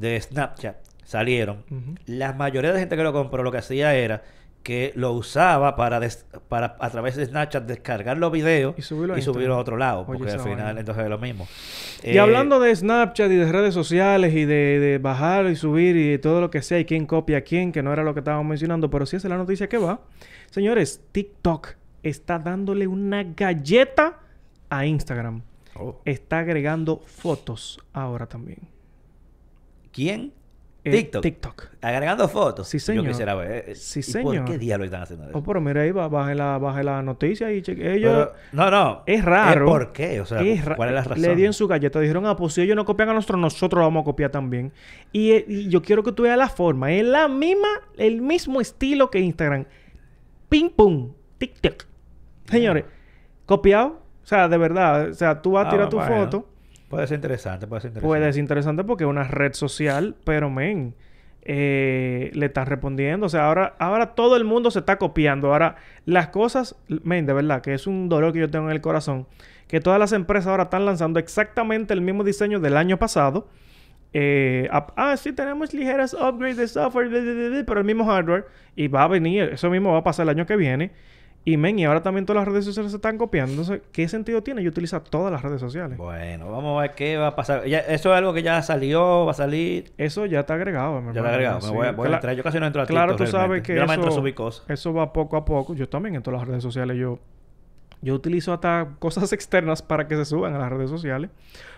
[0.00, 1.64] de Snapchat salieron,
[2.06, 4.22] la mayoría de gente que lo compró lo que hacía era
[4.62, 9.14] que lo usaba para, des- para a través de Snapchat descargar los videos Y subirlo
[9.14, 10.04] a subirlo a otro lado.
[10.06, 10.80] Oye, Porque al final vaina.
[10.80, 11.48] entonces es lo mismo.
[12.04, 15.96] Y Eh, hablando de Snapchat y de redes sociales y de, de bajar y subir
[15.96, 18.12] y de todo lo que sea y quién copia a quién, que no era lo
[18.12, 20.00] que estábamos mencionando, pero sí es la noticia que va.
[20.50, 21.68] Señores, TikTok
[22.02, 24.18] está dándole una galleta
[24.68, 25.40] a Instagram.
[25.74, 28.58] oh, Está agregando fotos ahora también.
[29.92, 30.32] ¿Quién?
[30.82, 31.22] Eh, TikTok.
[31.22, 31.64] TikTok.
[31.82, 32.66] Agregando fotos.
[32.66, 33.04] Sí, señor.
[33.04, 33.64] Yo quisiera ver.
[33.68, 34.44] eh, Sí, ¿y ¿Por señor.
[34.46, 35.36] qué diablos están haciendo eso?
[35.36, 37.96] Oh, pero mira ahí, va, baje la, baje la noticia y cheque.
[37.96, 38.12] Ellos...
[38.12, 39.02] Pero- no, no.
[39.04, 39.66] Es raro.
[39.66, 40.22] ¿Por qué?
[40.22, 41.20] O sea, Es ¿cuál es la razón?
[41.20, 42.00] Le dieron su galleta.
[42.00, 44.72] Dijeron, ah, pues si ellos no copian a nosotros, nosotros lo vamos a copiar también.
[45.12, 46.90] Y, eh, y yo quiero que tú veas la forma.
[46.92, 47.68] Es la misma,
[47.98, 49.66] el mismo estilo que Instagram.
[50.48, 51.12] Ping, pum.
[51.36, 51.84] TikTok.
[52.46, 52.84] Señores,
[53.44, 54.00] copiado.
[54.22, 55.10] O sea, de verdad.
[55.10, 56.24] O sea, tú vas a Ah, tirar tu bueno.
[56.24, 56.48] foto.
[56.90, 58.06] Puede ser interesante, puede ser interesante.
[58.08, 60.96] Puede ser interesante porque es una red social, pero men,
[61.42, 63.26] eh, le están respondiendo.
[63.26, 65.52] O sea, ahora, ahora todo el mundo se está copiando.
[65.52, 68.80] Ahora, las cosas, men, de verdad, que es un dolor que yo tengo en el
[68.80, 69.28] corazón,
[69.68, 73.46] que todas las empresas ahora están lanzando exactamente el mismo diseño del año pasado.
[74.12, 77.08] Eh, ah, sí, tenemos ligeras upgrades de software,
[77.66, 78.46] pero el mismo hardware.
[78.74, 80.90] Y va a venir, eso mismo va a pasar el año que viene.
[81.42, 83.52] Y men, y ahora también todas las redes sociales se están copiando.
[83.52, 85.96] Entonces, ¿qué sentido tiene yo utilizar todas las redes sociales?
[85.96, 87.64] Bueno, vamos a ver qué va a pasar.
[87.66, 89.90] Ya- eso es algo que ya salió, va a salir.
[89.96, 91.60] Eso ya está agregado, mi Ya hermano, agregado.
[91.60, 91.72] Me sí.
[91.74, 92.36] voy a, voy a entrar.
[92.36, 94.68] Yo casi no entro a Claro, tú sabes que Yo entro a eso, subir cosas.
[94.68, 95.74] eso va poco a poco.
[95.74, 97.18] Yo también en todas las redes sociales yo
[98.02, 101.30] yo utilizo hasta cosas externas para que se suban a las redes sociales,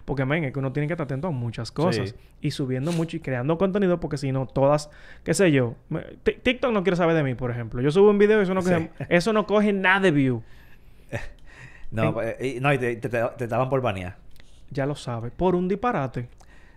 [0.05, 2.17] porque men, es que uno tiene que estar atento a muchas cosas Sí.
[2.41, 4.91] y subiendo mucho y creando contenido porque si no todas,
[5.25, 7.81] qué sé yo, me- TikTok no quiere saber de mí, por ejemplo.
[7.83, 10.43] Yo subo un video y eso no coge, eso no coge nada de view.
[11.91, 14.17] No, eh, y- no, y te, te, te- te daban por banear.
[14.71, 16.29] Ya lo sabe, por un disparate.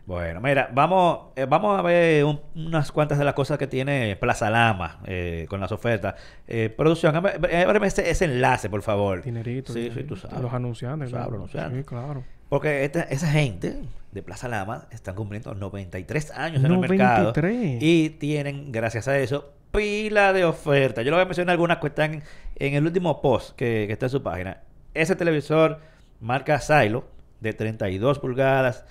[0.06, 4.16] Bueno, mira, vamos, eh, vamos a ver un- unas cuantas de las cosas que tiene
[4.18, 6.14] Plaza Lama eh, con las ofertas.
[6.48, 9.24] Eh, producción, ábreme ábreme ese, ese enlace, por favor.
[9.24, 9.74] Dinerito.
[9.74, 10.40] Sí, sí, tú sabes.
[10.40, 11.10] Los anunciantes.
[11.10, 11.38] Sabes, claro.
[11.38, 11.80] anunciantes.
[11.80, 12.24] Sí, claro.
[12.50, 13.78] Porque esta- esa gente
[14.12, 17.34] de Plaza Lama están cumpliendo 93 años en el mercado.
[17.34, 17.82] 93.
[17.82, 21.04] Y tienen, gracias a eso, pila de ofertas.
[21.04, 22.22] Yo le voy a mencionar algunas que están
[22.58, 24.60] en el último post que, que está en su página.
[24.94, 25.80] Ese televisor
[26.22, 27.06] marca Silo
[27.42, 28.86] de 32 pulgadas.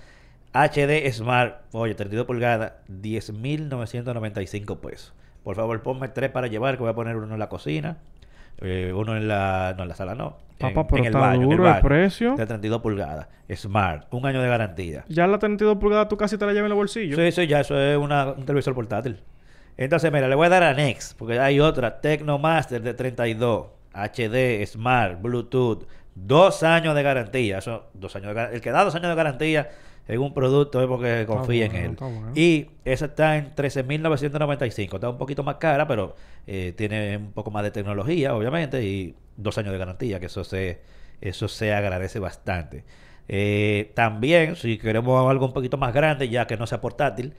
[0.55, 5.13] HD Smart, oye, 32 pulgadas, 10.995 pesos.
[5.43, 7.97] Por favor, ponme tres para llevar, que voy a poner uno en la cocina,
[8.61, 10.37] eh, uno en la, no, en la sala no.
[10.57, 12.35] Papá, en, pero en el está baño, en el duro el baño, precio.
[12.35, 15.03] De 32 pulgadas, Smart, un año de garantía.
[15.09, 17.15] Ya la 32 pulgadas tú casi te la llevas en el bolsillo.
[17.17, 19.19] Sí, sí, ya eso es una- un televisor portátil.
[19.77, 24.65] Entonces, mira, le voy a dar a Next, porque hay otra, Tecnomaster de 32, HD,
[24.65, 27.57] Smart, Bluetooth, dos años de garantía.
[27.57, 29.69] Eso, dos años de El que da dos años de garantía
[30.07, 31.95] en un producto es porque confía en él.
[31.99, 32.31] bueno.
[32.35, 34.95] Y esa está en 13.995.
[34.95, 36.15] Está un poquito más cara, pero
[36.45, 40.43] eh, tiene un poco más de tecnología, obviamente, y dos años de garantía, que eso
[40.43, 40.81] se,
[41.21, 42.83] eso se agradece bastante.
[43.27, 47.33] Eh, también, si queremos algo un poquito más grande, ya que no sea portátil,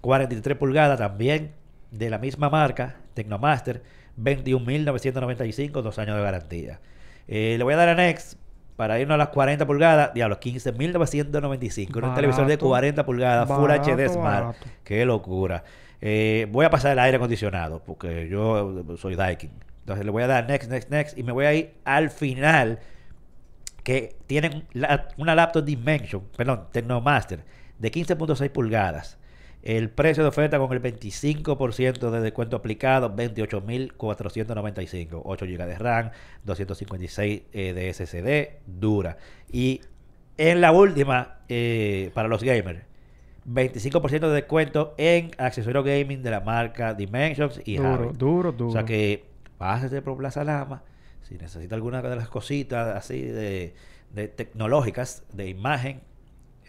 [0.00, 1.52] 43 pulgadas también,
[1.90, 3.82] de la misma marca, Tecnomaster,
[4.20, 6.80] 21.995, dos años de garantía.
[7.28, 8.38] Eh, le voy a dar a Next
[8.78, 11.96] para irnos a las 40 pulgadas, diablo, 15.995.
[12.08, 14.44] Un televisor de 40 pulgadas, Full HD Smart.
[14.46, 14.66] barato.
[14.84, 15.64] Qué locura.
[16.00, 19.50] Eh, voy a pasar el aire acondicionado, porque yo eh, soy Daikin.
[19.80, 22.78] Entonces le voy a dar Next, Next, Next, y me voy a ir al final
[23.82, 27.40] que tienen la- una laptop Dimension, perdón, Tecnomaster,
[27.80, 29.18] de 15.6 pulgadas.
[29.62, 35.22] El precio de oferta con el 25% de descuento aplicado, 28.495.
[35.24, 36.10] 8 GB de RAM,
[36.44, 39.16] 256 eh, de SSD, dura.
[39.50, 39.80] Y
[40.36, 42.82] en la última, eh, para los gamers,
[43.48, 48.70] 25% de descuento en accesorios gaming de la marca Dimensions y Duro, duro, duro.
[48.70, 49.24] O sea que
[49.56, 50.82] pásese por Plaza Lama.
[51.22, 53.74] Si necesita alguna de las cositas así de,
[54.12, 56.00] de tecnológicas, de imagen,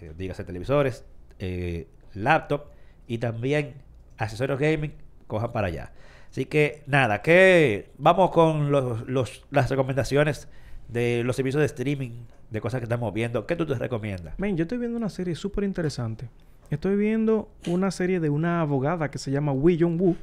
[0.02, 1.06] eh, dígase televisores,
[1.40, 2.72] eh, laptop
[3.10, 3.74] y también
[4.18, 4.94] accesorios gaming,
[5.28, 5.92] cojan para allá.
[6.30, 10.48] Así que nada, que vamos con los, los- las recomendaciones
[10.88, 12.12] de los servicios de streaming,
[12.52, 13.46] de cosas que estamos viendo.
[13.48, 14.38] ¿Qué tú te recomiendas?
[14.40, 16.30] Men, yo estoy viendo una serie súper interesante.
[16.70, 20.16] Estoy viendo una serie de una abogada que se llama Wee Jong Woo.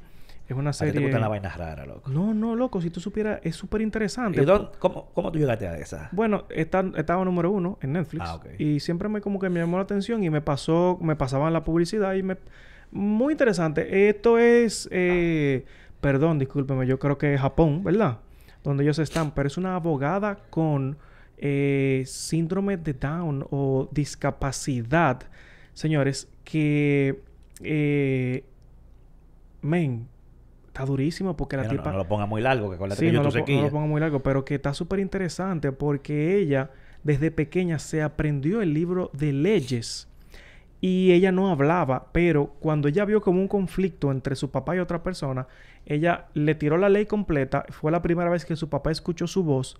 [0.48, 1.00] Es una ¿A ti te serie...
[1.02, 2.08] gustan las vainas raras, loco?
[2.08, 2.80] No, no, loco.
[2.80, 4.40] Si tú supieras, es súper interesante.
[4.40, 6.08] ¿Y dónde- cómo, cómo tú llegaste a esa?
[6.12, 8.22] Bueno, está, estaba número uno en Netflix.
[8.24, 8.46] Ah, ok.
[8.60, 11.64] Y siempre me como que me llamó la atención y me pasó, me pasaban la
[11.64, 12.36] publicidad y me...
[12.90, 14.08] Muy interesante.
[14.08, 14.88] Esto es...
[14.92, 15.64] eh,
[16.00, 16.86] Perdón, discúlpeme.
[16.86, 18.18] Yo creo que es Japón, ¿verdad?
[18.62, 19.32] Donde ellos están.
[19.32, 20.96] Pero es una abogada con
[21.38, 25.22] eh, síndrome de Down o discapacidad.
[25.72, 27.20] Señores, que...
[27.62, 28.44] Eh,
[29.62, 30.06] men,
[30.68, 31.92] está durísimo porque la Mira, no- tipa...
[31.92, 34.00] no, lo ponga muy largo, que con la Sí, no lo, no lo pongo muy
[34.00, 36.70] largo, pero que está súper interesante porque ella
[37.02, 40.08] desde pequeña se aprendió el libro de leyes
[40.80, 44.78] y ella no hablaba, pero cuando ella vio como un conflicto entre su papá y
[44.78, 45.46] otra persona,
[45.86, 49.42] ella le tiró la ley completa, fue la primera vez que su papá escuchó su
[49.42, 49.78] voz.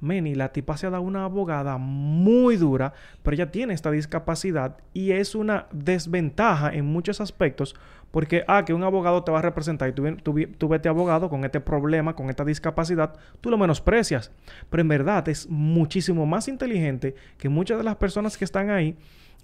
[0.00, 4.78] Meni, la tipa se ha dado una abogada muy dura, pero ella tiene esta discapacidad
[4.92, 7.76] y es una desventaja en muchos aspectos
[8.10, 11.30] porque, ah, que un abogado te va a representar y tú, tú, tú vete abogado
[11.30, 14.32] con este problema, con esta discapacidad, tú lo menosprecias.
[14.70, 18.98] Pero en verdad es muchísimo más inteligente que muchas de las personas que están ahí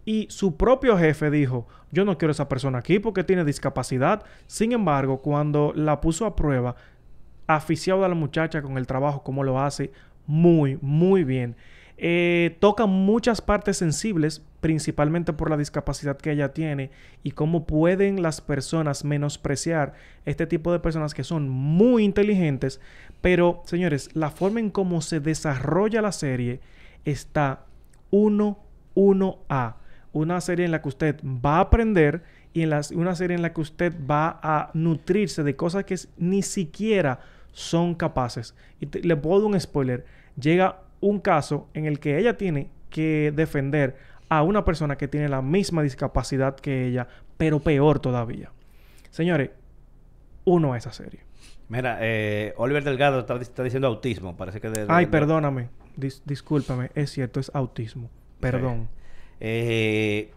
[0.05, 4.25] y su propio jefe dijo, yo no quiero esa persona aquí porque tiene discapacidad.
[4.47, 6.77] Sin embargo, cuando la puso a prueba,
[7.47, 9.91] aficiado a la muchacha con el trabajo, como lo hace,
[10.27, 11.57] muy, muy bien.
[12.01, 16.91] Eh, toca muchas partes sensibles, principalmente por la discapacidad que ella tiene
[17.25, 22.81] y cómo pueden las personas menospreciar este tipo de personas que son muy inteligentes.
[23.21, 26.61] Pero, señores, la forma en cómo se desarrolla la serie
[27.05, 27.67] está
[28.13, 29.75] 1-1A.
[30.13, 33.43] Una serie en la que usted va a aprender y en las- una serie en
[33.43, 37.21] la que usted va a nutrirse de cosas que ni siquiera
[37.53, 38.55] son capaces.
[38.81, 40.05] Y te- le puedo dar un spoiler.
[40.41, 43.97] Llega un caso en el que ella tiene que defender
[44.29, 48.51] a una persona que tiene la misma discapacidad que ella, pero peor todavía.
[49.11, 49.51] Señores,
[50.45, 51.21] uno a esa serie.
[51.69, 54.37] Mira, eh, Oliver Delgado está, está diciendo autismo.
[54.37, 54.71] Parece que...
[54.71, 55.69] de- de- Ay, perdóname.
[55.97, 56.91] Dis- discúlpame.
[56.95, 58.11] Es cierto, es autismo.
[58.41, 58.89] Perdón.
[59.41, 60.31] Eh,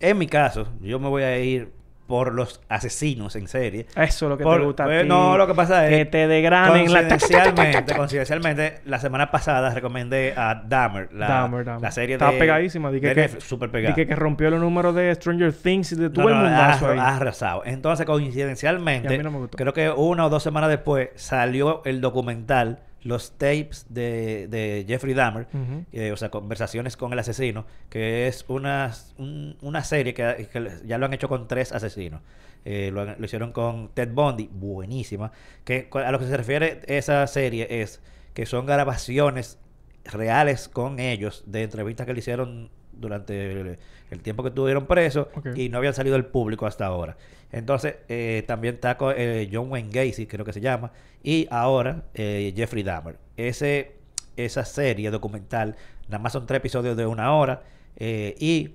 [0.00, 1.70] en mi caso, yo me voy a ir
[2.08, 3.86] por los asesinos en serie.
[3.96, 5.08] Eso es lo que Por- te gusta a pues, ti.
[5.08, 7.08] no, lo que pasa es Que te degranen la...
[7.08, 11.80] Coincidencialmente, coincidencialmente, la semana pasada recomendé a Dahmer, la, Dahmer, Dahmer.
[11.82, 12.38] la serie Está de...
[12.38, 12.90] pegadísima.
[12.90, 13.94] Di que, de que, Netflix, súper di pegada.
[13.94, 16.72] que, que rompió los números de Stranger Things y de todo No, el no, ha,
[16.74, 16.98] ahí.
[16.98, 17.62] ha arrasado.
[17.64, 23.86] Entonces, coincidencialmente, no creo que una o dos semanas después salió el documental, los tapes
[23.88, 25.46] de, de Jeffrey Dahmer,
[25.92, 30.70] eh, o sea, conversaciones con el asesino, que es una, un- una serie que, que
[30.84, 32.20] ya lo han hecho con tres asesinos.
[32.64, 35.32] Eh, lo, lo hicieron con Ted Bundy, buenísima.
[35.64, 38.00] Que a lo que se refiere esa serie es
[38.34, 39.58] que son grabaciones
[40.04, 43.78] reales con ellos de entrevistas que le hicieron durante el,
[44.10, 47.16] el tiempo que estuvieron presos y no habían salido al público hasta ahora.
[47.50, 52.04] Entonces, eh, también está co- eh, John Wayne Gacy, creo que se llama, y ahora
[52.14, 53.18] eh, Jeffrey Dahmer.
[53.36, 53.96] Ese,
[54.36, 55.76] esa serie documental,
[56.08, 57.62] nada más son tres episodios de una hora,
[57.98, 58.74] y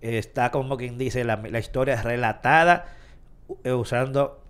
[0.00, 2.86] está como quien dice la, la historia relatada
[3.64, 4.42] usando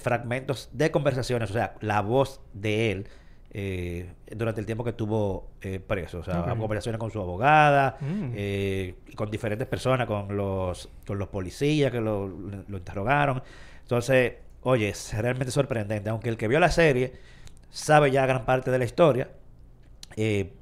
[0.00, 3.06] fragmentos de conversaciones, o sea, la voz de él
[3.54, 6.58] eh, durante el tiempo que estuvo eh, preso, o sea, Ok.
[6.58, 8.30] conversaciones con su abogada, Mm.
[8.34, 13.42] eh, y con diferentes personas, con los, con los policías que lo, lo interrogaron.
[13.82, 17.12] Entonces, oye, es realmente sorprendente, aunque el que vio la serie
[17.70, 19.28] sabe ya gran parte de la historia,
[20.16, 20.52] eh,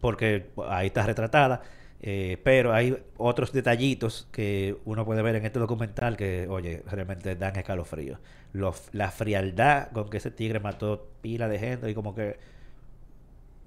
[0.00, 1.62] porque ahí está retratada.
[2.02, 7.34] eh, pero hay otros detallitos que uno puede ver en este documental que, oye, realmente
[7.36, 8.18] dan escalofrío.
[8.56, 12.38] Los- la frialdad con que ese tigre mató pila de gente y como que,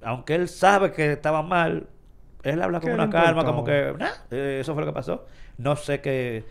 [0.01, 1.87] aunque él sabe que estaba mal,
[2.43, 5.25] él habla con ¿Qué una calma, como que, "Nah, eh, eso fue lo que pasó.
[5.57, 6.43] No sé qué,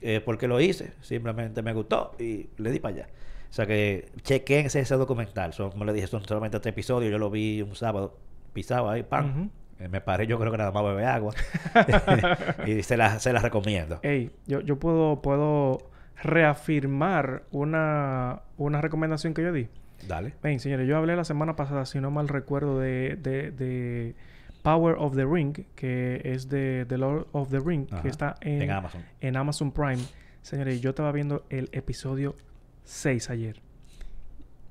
[0.00, 3.06] eh, por qué lo hice, simplemente me gustó y le di para allá.
[3.50, 5.52] O sea que chequense ese documental.
[5.52, 7.10] Son, como le dije, son solamente este episodio.
[7.10, 8.16] Yo lo vi un sábado,
[8.52, 9.50] pisado ahí, pan.
[9.78, 11.34] Eh, Me paré, yo creo que nada más bebe agua.
[12.66, 13.98] y se la, se la recomiendo.
[14.02, 15.78] Ey, yo, yo puedo, puedo
[16.22, 19.68] reafirmar una, una recomendación que yo di.
[20.06, 20.34] Dale.
[20.42, 24.14] Ven, señores, yo hablé la semana pasada, si no mal recuerdo, de, de, de
[24.62, 28.02] Power of the Ring, que es de The Lord of the Ring, Ajá.
[28.02, 29.02] que está en, En Amazon.
[29.20, 30.02] en Amazon Prime.
[30.42, 32.34] Señores, yo estaba viendo el episodio
[32.84, 33.60] 6 ayer.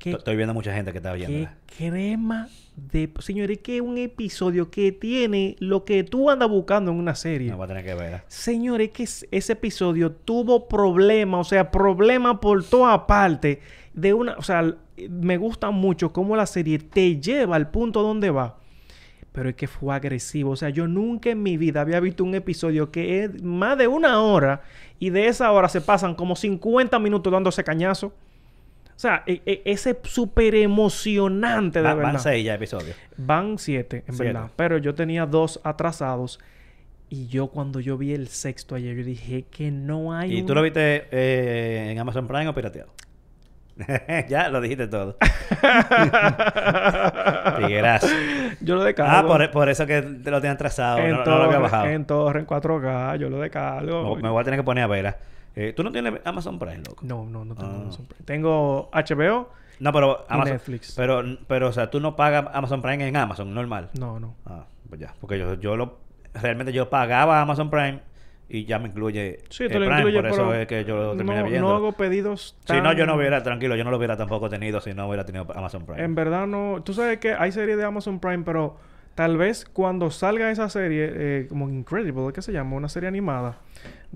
[0.01, 1.49] Qué, Estoy viendo mucha gente que está qué viendo.
[1.77, 3.09] crema de...
[3.19, 7.51] Señores, que es un episodio que tiene lo que tú andas buscando en una serie.
[7.51, 8.21] No va a tener que ver.
[8.27, 13.61] Señores, que es- ese episodio tuvo problemas, o sea, problemas por toda parte.
[13.93, 14.73] De una, o sea,
[15.09, 18.57] me gusta mucho cómo la serie te lleva al punto donde va.
[19.33, 20.51] Pero es que fue agresivo.
[20.51, 23.87] O sea, yo nunca en mi vida había visto un episodio que es más de
[23.87, 24.61] una hora
[24.99, 28.13] y de esa hora se pasan como 50 minutos dándose cañazo.
[29.01, 32.13] O sea, e- e- ese súper emocionante, de Va- verdad.
[32.13, 32.95] Van seis ya episodios.
[33.17, 34.31] Van siete, en Siete.
[34.33, 34.51] verdad.
[34.55, 36.39] Pero yo tenía dos atrasados.
[37.09, 40.45] Y yo cuando yo vi el sexto ayer, yo dije que no hay ¿Y un-
[40.47, 42.93] tú lo viste eh, en Amazon Prime o pirateado?
[44.29, 45.17] ya lo dijiste todo.
[47.57, 48.07] Tiguerazo.
[48.61, 49.11] yo lo descargo.
[49.11, 50.99] Ah, por, por eso que te lo tenían trazado.
[50.99, 51.85] en, No, no torre, lo había bajado.
[51.87, 54.15] en torre, en 4K, yo lo descargo.
[54.15, 55.15] Me, me voy a tener que poner a ver.
[55.55, 57.03] Eh, ¿Tú no tienes Amazon Prime, loco?
[57.05, 57.81] No, no, no tengo Ah.
[57.81, 58.25] Amazon Prime.
[58.25, 59.49] Tengo HBO.
[59.79, 60.53] No, pero Amazon...
[60.53, 60.93] Netflix.
[60.95, 63.89] Pero, pero, o sea, tú no pagas Amazon Prime en Amazon, normal.
[63.99, 64.35] No, no.
[64.45, 65.13] Ah, pues ya.
[65.19, 65.99] Porque yo, yo lo...
[66.33, 67.99] Realmente yo pagaba Amazon Prime
[68.47, 69.99] y ya me incluye Sí, el te lo Prime.
[70.01, 71.67] incluye, por eso es que yo lo terminé no, viendo.
[71.69, 73.41] no hago pedidos Si no, yo no hubiera...
[73.43, 76.03] Tranquilo, yo no lo hubiera tampoco tenido si no hubiera tenido Amazon Prime.
[76.03, 76.81] En verdad no...
[76.83, 78.77] Tú sabes que hay series de Amazon Prime, pero
[79.15, 82.75] tal vez cuando salga esa serie, eh, como Incredible, ¿qué se llama?
[82.75, 83.57] Una serie animada.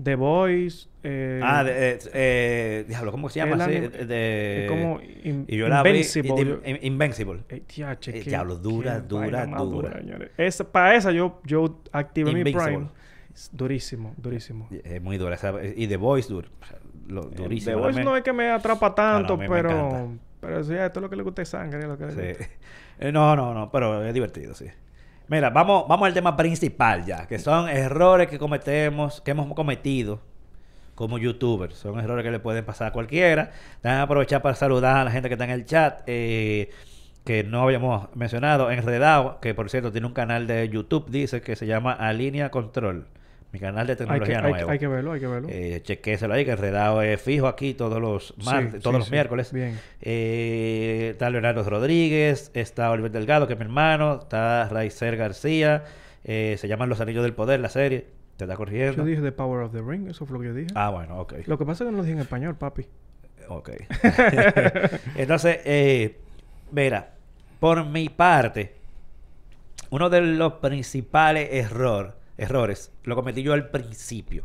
[0.02, 0.88] The Boys.
[1.02, 5.68] Eh, Ah, de, eh, eh, diablo, ¿cómo se llama anim- De, como In- y yo
[5.68, 6.58] la vi- Invincible.
[6.64, 7.40] in- Invincible.
[7.48, 9.92] Eh, Eh, diablo, dura, dura, dura.
[10.00, 10.30] señores.
[10.36, 12.66] Esa- para esa yo, yo activé mi Invincible.
[12.76, 12.88] Prime.
[13.52, 14.68] Durísimo, durísimo.
[14.84, 15.38] Es muy dura.
[15.76, 16.28] y The Voice,
[16.66, 16.78] sea,
[17.08, 17.76] lo, Eh, durísimo.
[17.76, 20.12] The Voice no es que me atrapa tanto, me pero...
[20.40, 21.86] Pero sí, esto es lo que le gusta es sangre.
[21.86, 22.18] Lo que le Sí.
[22.38, 22.44] gusta.
[22.98, 24.66] Eh, No, no, no, pero es divertido, sí.
[25.28, 30.20] Mira, vamos, vamos al tema principal ya, que son errores que cometemos, que hemos cometido
[30.94, 31.76] como youtubers.
[31.76, 33.52] Son errores que le pueden pasar a cualquiera.
[33.82, 36.70] Déjame aprovechar para saludar a la gente que está en el chat, eh,
[37.24, 38.70] que no habíamos mencionado.
[38.70, 43.06] Enredado, que por cierto tiene un canal de YouTube, dice que se llama Alinea Control.
[43.56, 44.70] Mi canal de Hay, que, tecnología hay, nuevo.
[44.70, 45.48] hay que verlo, hay que verlo.
[45.50, 49.06] Eh, chequéselo ahí, que Enredado es fijo aquí todos los martes, Sí, todos sí, los
[49.06, 49.12] sí.
[49.12, 49.50] miércoles.
[49.50, 49.80] Bien.
[50.02, 55.84] Eh, está Leonardo Rodríguez, está Oliver Delgado, que es mi hermano, está Raizer García,
[56.24, 58.98] eh, se llaman Los Anillos del Poder, la serie, te está corrigiendo.
[58.98, 60.68] Yo dije The Power of the Ring, eso fue lo que yo dije.
[60.74, 61.32] Ah, bueno, ok.
[61.46, 62.86] Lo que pasa es que no lo dije en español, papi.
[63.48, 63.70] Ok.
[65.16, 66.18] Entonces, eh,
[66.72, 67.14] mira,
[67.60, 68.74] por mi parte,
[69.88, 74.44] uno de los principales error, errores lo cometí yo al principio.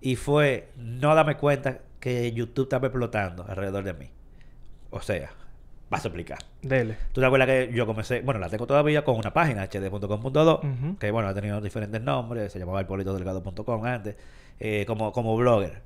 [0.00, 4.10] Y fue no darme cuenta que YouTube estaba explotando alrededor de mí.
[4.90, 5.30] O sea,
[5.90, 6.38] vas a explicar.
[6.62, 6.96] Dele.
[7.12, 8.20] ¿Tú te acuerdas que yo comencé?
[8.20, 10.60] Bueno, la tengo todavía con una página, hd.com.do,
[11.00, 14.16] que bueno, ha tenido diferentes nombres, se llamaba delgado.com antes,
[14.60, 15.82] eh, como, como blogger.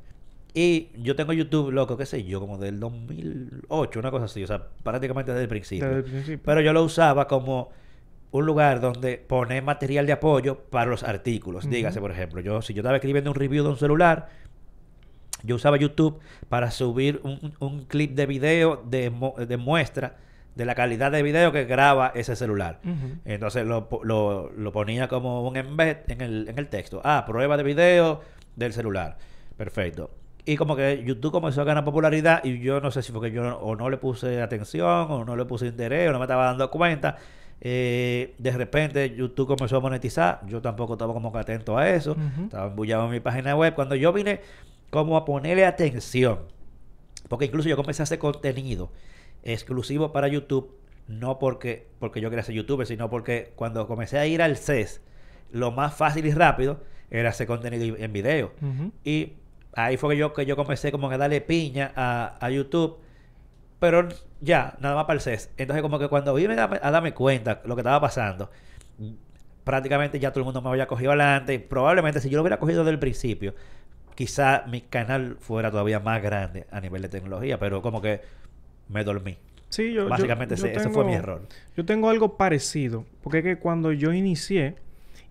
[0.53, 4.47] Y yo tengo YouTube, loco, qué sé yo, como del 2008, una cosa así, o
[4.47, 5.87] sea, prácticamente desde el principio.
[5.87, 6.41] Desde el principio.
[6.45, 7.71] Pero yo lo usaba como
[8.33, 11.65] un lugar donde poner material de apoyo para los artículos.
[11.65, 11.75] Ujú.
[11.75, 14.29] Dígase, por ejemplo, yo si yo estaba escribiendo un review de un celular,
[15.43, 19.11] yo usaba YouTube para subir un, un clip de video de,
[19.49, 20.17] de muestra
[20.55, 22.81] de la calidad de video que graba ese celular.
[23.25, 27.01] Entonces lo, lo, lo ponía como un embed en el, en el texto.
[27.05, 28.21] Ah, prueba de video
[28.57, 29.17] del celular.
[29.57, 30.11] Perfecto.
[30.45, 33.35] Y como que YouTube comenzó a ganar popularidad y yo no sé si fue que
[33.35, 36.25] yo no- o no le puse atención o no le puse interés o no me
[36.25, 37.17] estaba dando cuenta.
[37.63, 40.41] Eh, de repente YouTube comenzó a monetizar.
[40.47, 42.17] Yo tampoco estaba como que atento a eso.
[42.45, 43.75] Estaba embullado en mi página web.
[43.75, 44.41] Cuando yo vine
[44.91, 46.41] como a ponerle atención,
[47.29, 48.91] porque incluso yo comencé a hacer contenido
[49.43, 54.27] exclusivo para YouTube, no porque, porque yo quería ser youtuber, sino porque cuando comencé a
[54.27, 55.01] ir al CES,
[55.53, 58.53] lo más fácil y rápido era hacer contenido en video.
[59.05, 59.35] Y
[59.75, 62.99] ahí fue que yo, que yo comencé como a darle piña a, a YouTube.
[63.81, 64.09] Pero
[64.41, 65.51] ya, nada más para el CES.
[65.57, 68.51] Entonces como que cuando vine a, a darme cuenta lo que estaba pasando,
[69.65, 71.59] prácticamente ya todo el mundo me había cogido adelante.
[71.61, 73.55] Probablemente si yo lo hubiera cogido desde el principio,
[74.15, 77.59] quizá mi canal fuera todavía más grande a nivel de tecnología.
[77.59, 78.21] Pero como que
[78.89, 79.37] me dormí.
[79.69, 81.43] Sí, yo, yo- Básicamente yo ese, ese fue mi error.
[81.77, 83.05] Yo tengo algo parecido.
[83.23, 84.75] Porque es que cuando yo inicié,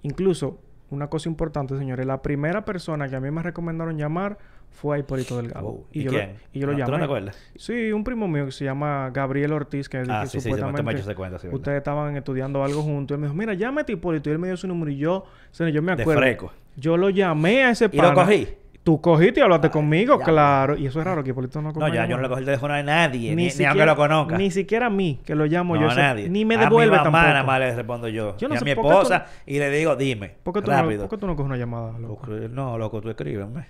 [0.02, 0.60] incluso
[0.90, 4.38] una cosa importante, señores, la primera persona que a mí me recomendaron llamar
[4.72, 5.68] fue a Hipólito Delgado.
[5.68, 6.30] Oh, y, ¿y yo quién?
[6.30, 6.98] Lo, y yo lo ¿No- tú no llamé.
[7.00, 7.52] te acuerdas?
[7.58, 10.42] Sí, un primo mío que se llama Gabriel Ortiz, que, Ah, que sí, sí, sí,
[10.50, 10.84] supuestamente
[11.16, 11.54] cuento, sí, verdad.
[11.60, 13.16] ustedes estaban estudiando algo juntos.
[13.16, 14.30] Él me dijo, mira, llámate a Hipólito.
[14.30, 15.26] Y él me dio su número y yo,
[15.58, 16.22] yo me De acuerdo.
[16.22, 16.52] freco.
[16.78, 18.14] Yo lo llamé a ese ¿Y lo pana.
[18.14, 18.48] cogí?
[18.82, 20.24] Tú cogiste y hablaste Ay, conmigo, ya.
[20.24, 20.78] claro.
[20.78, 22.46] Y eso es raro que Hipólito no No, coja ya yo no le cogí el
[22.46, 24.38] teléfono a nadie, ni, ni siquiera- aunque lo conozca.
[24.38, 25.90] Ni siquiera a mí, que lo llamo no, yo.
[25.90, 26.30] a nadie.
[26.30, 27.46] Ni me a devuelve mi mamá tampoco.
[27.48, 28.38] más le respondo yo.
[28.38, 30.36] Yo no y a sé mi tú- esposa y le digo, dime.
[30.42, 31.02] ¿Por qué, tú no, rápido.
[31.02, 32.20] por qué tú no coges una llamada, loco?
[32.26, 33.66] Porque, no, loco, tú escríbeme.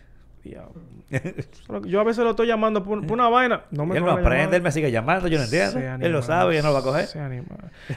[0.50, 0.82] Diablo.
[1.88, 3.64] Yo a veces lo estoy llamando por, por una vaina.
[3.72, 5.80] No me él no aprende, él me sigue llamando, yo no entiendo.
[6.06, 7.08] Él lo sabe, ya no lo va a coger.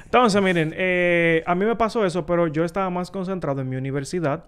[0.05, 3.77] Entonces, miren, eh, a mí me pasó eso, pero yo estaba más concentrado en mi
[3.77, 4.45] universidad,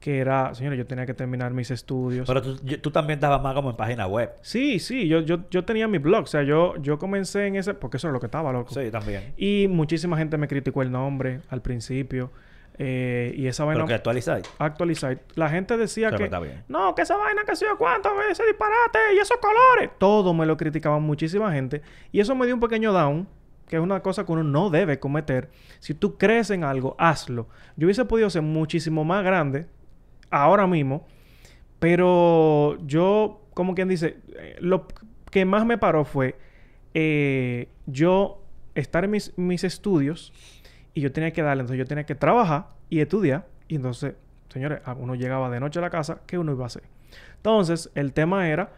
[0.00, 2.26] que era, señores, yo tenía que terminar mis estudios.
[2.26, 4.30] Pero tú, yo- tú también estabas más como en página web.
[4.42, 7.74] Sí, sí, yo, yo, yo tenía mi blog, o sea, yo, yo comencé en ese,
[7.74, 8.74] porque eso es lo que estaba, loco.
[8.74, 9.32] Sí, también.
[9.36, 12.30] Y muchísima gente me criticó el nombre al principio.
[12.76, 15.18] Eh, y esa vaina Pero que actualizáis.
[15.34, 16.64] La gente decía Pero que está bien.
[16.68, 19.90] no, que esa vaina que sé yo cuánto, ese disparate y esos colores.
[19.98, 21.82] Todo me lo criticaban muchísima gente.
[22.10, 23.28] Y eso me dio un pequeño down,
[23.68, 25.50] que es una cosa que uno no debe cometer.
[25.78, 27.48] Si tú crees en algo, hazlo.
[27.76, 29.66] Yo hubiese podido ser muchísimo más grande
[30.30, 31.06] ahora mismo,
[31.78, 34.88] pero yo, como quien dice, eh, lo
[35.30, 36.36] que más me paró fue
[36.92, 38.42] eh, yo
[38.74, 40.32] estar en mis, mis estudios
[40.94, 43.46] y yo tenía que darle, entonces yo tenía que trabajar y estudiar.
[43.68, 44.14] Y entonces,
[44.48, 46.84] señores, uno llegaba de noche a la casa, ¿qué uno iba a hacer?
[47.36, 48.72] Entonces, el tema era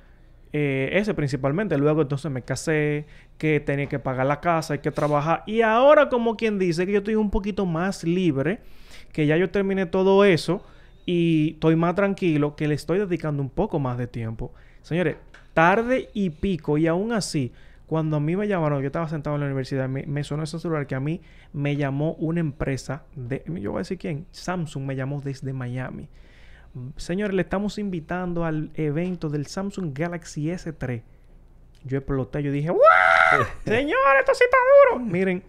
[0.53, 1.77] eh, ese principalmente.
[1.77, 3.07] Luego, entonces me casé,
[3.39, 5.43] que tenía que pagar la casa, hay que trabajar.
[5.47, 8.61] Y ahora, como quien dice, que yo estoy un poquito más libre,
[9.13, 10.65] que ya yo terminé todo eso
[11.05, 14.53] y estoy más tranquilo, que le estoy dedicando un poco más de tiempo.
[14.83, 15.17] Señores,
[15.53, 17.53] tarde y pico, y aún así,
[17.87, 20.59] cuando a mí me llamaron, yo estaba sentado en la universidad, me, me sonó ese
[20.59, 21.20] celular que a mí
[21.53, 26.09] me llamó una empresa de, yo voy a decir quién, Samsung me llamó desde Miami.
[26.96, 31.03] Señores, le estamos invitando al evento del Samsung Galaxy S3.
[31.85, 32.81] Yo exploté, yo dije, ¡Wow!
[33.64, 34.57] Señor, esto sí está
[34.90, 35.05] duro.
[35.05, 35.42] Miren,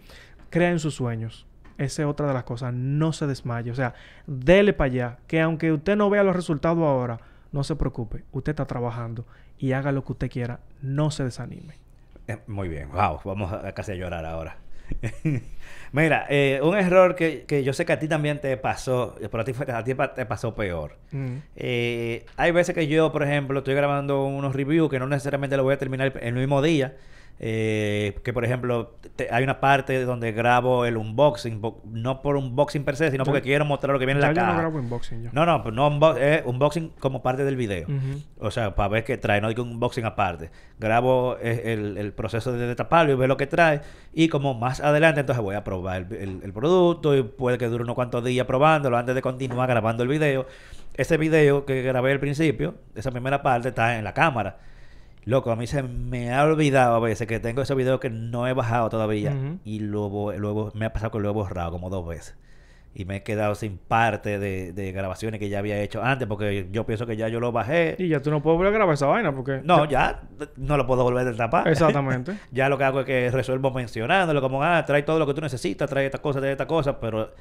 [0.48, 1.46] crean sus sueños.
[1.76, 2.72] Esa es otra de las cosas.
[2.72, 3.70] No se desmaye.
[3.70, 3.94] O sea,
[4.26, 5.18] dele para allá.
[5.26, 7.20] Que aunque usted no vea los resultados ahora,
[7.52, 8.24] no se preocupe.
[8.32, 9.26] Usted está trabajando
[9.58, 10.60] y haga lo que usted quiera.
[10.80, 11.74] No se desanime.
[12.28, 14.58] Eh, Muy bien, wow, vamos a, casi a llorar ahora.
[15.92, 19.40] Mira, eh, un error que, que yo sé que a ti también te pasó, pero
[19.40, 20.96] a ti, a ti te pasó peor.
[21.10, 21.36] Mm.
[21.56, 25.64] Eh, hay veces que yo, por ejemplo, estoy grabando unos reviews que no necesariamente lo
[25.64, 26.96] voy a terminar el mismo día.
[27.40, 31.60] Eh, que por ejemplo, te- hay una parte donde grabo el unboxing,
[31.92, 34.40] no por unboxing per se, sino porque quiero mostrar lo que viene en la yo
[34.54, 35.30] no grabo unboxing ya.
[35.32, 37.86] No, no, no unbo- es unboxing como parte del video.
[38.40, 40.50] O sea, para ver qué trae, no digo un unboxing aparte.
[40.80, 43.82] Grabo eh, el, el proceso de destaparlo y ver lo que trae.
[44.12, 47.66] Y como más adelante, entonces voy a probar el, el- el producto y puede que
[47.68, 50.46] dure unos cuantos días probándolo antes de continuar grabando el video.
[50.94, 54.58] Ese video que grabé al principio, esa primera parte, está en la cámara.
[55.28, 58.48] Loco, a mí se me ha olvidado a veces que tengo ese video que no
[58.48, 59.36] he bajado todavía.
[59.62, 62.34] Y luego, luego me ha pasado que lo he borrado como dos veces.
[62.94, 66.68] Y me he quedado sin parte de, de grabaciones que ya había hecho antes porque
[66.72, 67.94] yo pienso que ya yo lo bajé.
[67.98, 69.60] Y ya tú no puedes volver a grabar esa vaina porque...
[69.62, 70.22] No, ya
[70.56, 71.68] no lo puedo volver a tapar.
[71.68, 72.32] Exactamente.
[72.50, 75.42] ya lo que hago es que resuelvo mencionándolo como, ah, trae todo lo que tú
[75.42, 77.34] necesitas, trae esta cosa, trae esta cosa, pero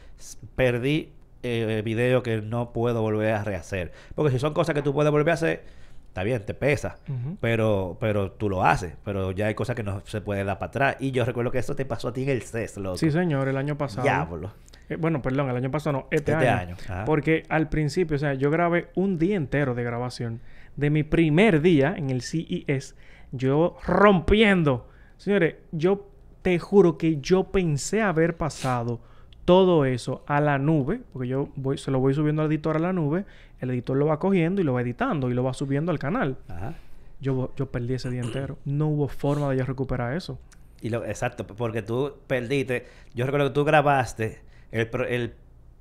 [0.57, 3.93] perdí eh, video que no puedo volver a rehacer.
[4.13, 5.86] Porque si son cosas que tú puedes volver a hacer,
[6.17, 6.97] está bien, te pesa,
[7.39, 10.69] pero pero tú lo haces, pero ya hay cosas que no se puede dar para
[10.69, 10.97] atrás.
[10.99, 12.97] Y yo recuerdo que eso te pasó a ti en el CES, loco.
[12.97, 14.01] Sí, señor, el año pasado.
[14.01, 14.51] Diablo.
[14.89, 16.75] Eh, bueno, perdón, el año pasado no, este, Este año.
[17.05, 20.41] Porque al principio, o sea, yo grabé un día entero de grabación
[20.75, 22.95] de mi primer día en el CES,
[23.31, 24.89] yo rompiendo.
[25.17, 26.09] Señores, yo
[26.41, 29.01] te juro que yo pensé haber pasado
[29.45, 32.79] todo eso a la nube, porque yo voy, se lo voy subiendo al editor a
[32.79, 33.23] la nube,
[33.59, 36.37] el editor lo va cogiendo y lo va editando y lo va subiendo al canal.
[36.47, 36.73] Ajá.
[37.19, 38.57] Yo, yo perdí ese día entero.
[38.65, 40.39] No hubo forma de yo recuperar eso.
[40.81, 42.85] Y lo, exacto, porque tú perdiste.
[43.15, 44.41] Yo recuerdo que tú grabaste
[44.71, 45.33] el, el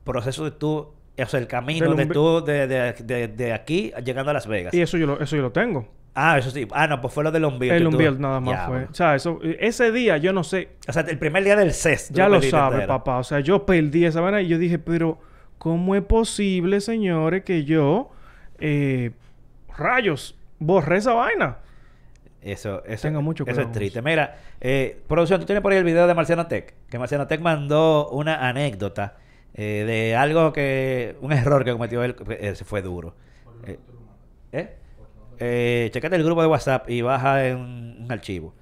[0.05, 4.31] proceso de tú, o sea, el camino de tú de, de, de, de aquí llegando
[4.31, 4.73] a Las Vegas.
[4.73, 5.87] Y eso yo lo, eso yo lo tengo.
[6.15, 6.67] Ah, eso sí.
[6.73, 7.73] Ah, no, pues fue lo del unveil.
[7.73, 8.85] El que tú- nada más fue.
[8.85, 12.09] O sea, eso, ese día yo no sé, O sea, el primer día del CES.
[12.09, 12.95] ya lo perdiste sabe, entero.
[12.95, 13.19] papá.
[13.19, 15.19] O sea, yo perdí esa vaina y yo dije, pero
[15.59, 18.11] ¿cómo es posible, señores, que yo,
[18.59, 19.13] eh,
[19.77, 21.59] rayos, borré esa vaina?
[22.43, 24.03] Eso, eso, Tenga mucho eso es triste.
[24.03, 26.75] Mira, eh, producción, tú tienes por ahí el video de Marciano Tech.
[26.89, 29.17] Que Marciano Tech mandó una anécdota
[29.55, 31.17] eh, de algo que.
[31.21, 32.15] Un error que cometió él.
[32.15, 33.15] que, eh, fue duro.
[33.67, 33.79] Eh,
[34.53, 34.77] ¿Eh?
[35.39, 38.55] Eh, checate el grupo de WhatsApp y baja en un archivo.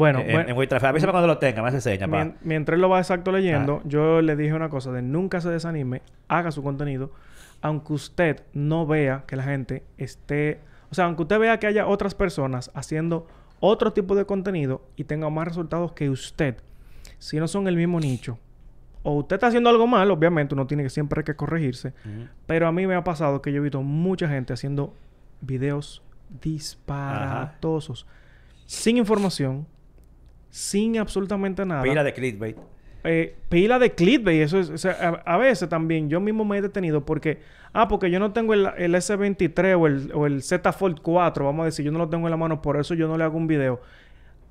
[0.00, 0.88] Bueno, en, bueno, en WeTransfer.
[0.90, 2.16] Avísame cuando lo tenga, me hace seña, pa.
[2.24, 3.86] mien- mientras él lo va exacto leyendo, Ah.
[3.88, 7.12] yo le dije una cosa de nunca se desanime, haga su contenido,
[7.62, 10.60] aunque usted no vea que la gente esté,
[10.90, 13.26] o sea, aunque usted vea que haya otras personas haciendo
[13.60, 16.56] otro tipo de contenido y tenga más resultados que usted,
[17.18, 18.38] si no son el mismo nicho,
[19.02, 21.92] o usted está haciendo algo mal, obviamente uno tiene que siempre que corregirse,
[22.46, 24.94] pero a mí me ha pasado que yo he visto mucha gente haciendo
[25.42, 26.02] videos
[26.42, 28.06] disparatosos,
[28.66, 29.66] sin información,
[30.50, 31.82] sin absolutamente nada.
[31.82, 32.56] Pila de clickbait.
[33.04, 34.42] eh, pila de clickbait.
[34.42, 37.38] Eso es, o sea, a, a veces también yo mismo me he detenido porque,
[37.72, 41.44] ah, porque yo no tengo el, el S23 o el, o el Z Fold 4,
[41.44, 43.24] vamos a decir, yo no lo tengo en la mano, por eso yo no le
[43.24, 43.80] hago un video.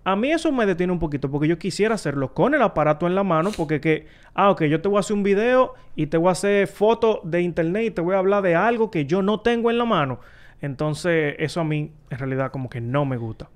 [0.06, 3.14] A mí eso me detiene un poquito porque yo quisiera hacerlo con el aparato en
[3.14, 6.18] la mano porque que, ah, ok, yo te voy a hacer un video y te
[6.18, 9.22] voy a hacer fotos de internet y te voy a hablar de algo que yo
[9.22, 10.20] no tengo en la mano.
[10.62, 13.50] Entonces, eso a mí en realidad como que no me gusta.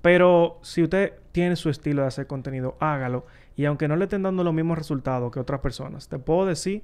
[0.00, 3.26] Pero si usted tiene su estilo de hacer contenido, hágalo.
[3.56, 6.82] Y aunque no le estén dando los mismos resultados que otras personas, te puedo decir,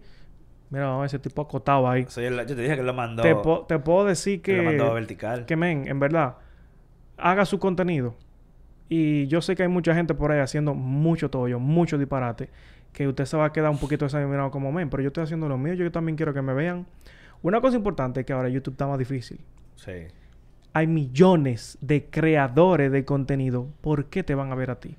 [0.71, 2.07] mira, vamos a ver ese tipo acotado ahí.
[2.07, 3.23] Yo, yo te dije que lo mandó.
[3.23, 5.45] Te, po- te puedo decir que que, lo mandó vertical.
[5.47, 6.37] que, men, en verdad,
[7.17, 8.15] haga su contenido.
[8.89, 12.49] Y yo sé que hay mucha gente por ahí haciendo mucho tollo, mucho disparate,
[12.93, 15.47] que usted se va a quedar un poquito desanimado como men, pero yo estoy haciendo
[15.49, 16.87] lo mío, yo también quiero que me vean.
[17.43, 19.41] Una cosa importante es que ahora YouTube está más difícil.
[19.77, 19.93] Sí.
[20.79, 23.67] Hay millones de creadores de contenido.
[23.81, 24.95] ¿Por qué te van a ver a ti?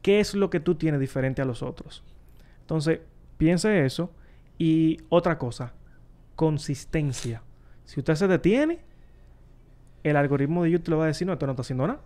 [0.00, 2.02] ¿Qué es lo que tú tienes diferente a los otros?
[2.62, 3.00] Entonces,
[3.36, 4.10] piense eso.
[4.56, 5.74] Y otra cosa,
[6.36, 7.42] consistencia.
[7.84, 8.78] Si usted se detiene,
[10.04, 12.00] el algoritmo de YouTube le va a decir, no, esto no está haciendo nada.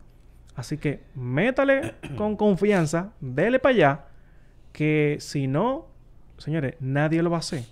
[0.56, 4.04] Así que métale con confianza, dele para allá,
[4.72, 5.86] que si no,
[6.36, 7.62] señores, nadie lo va a hacer.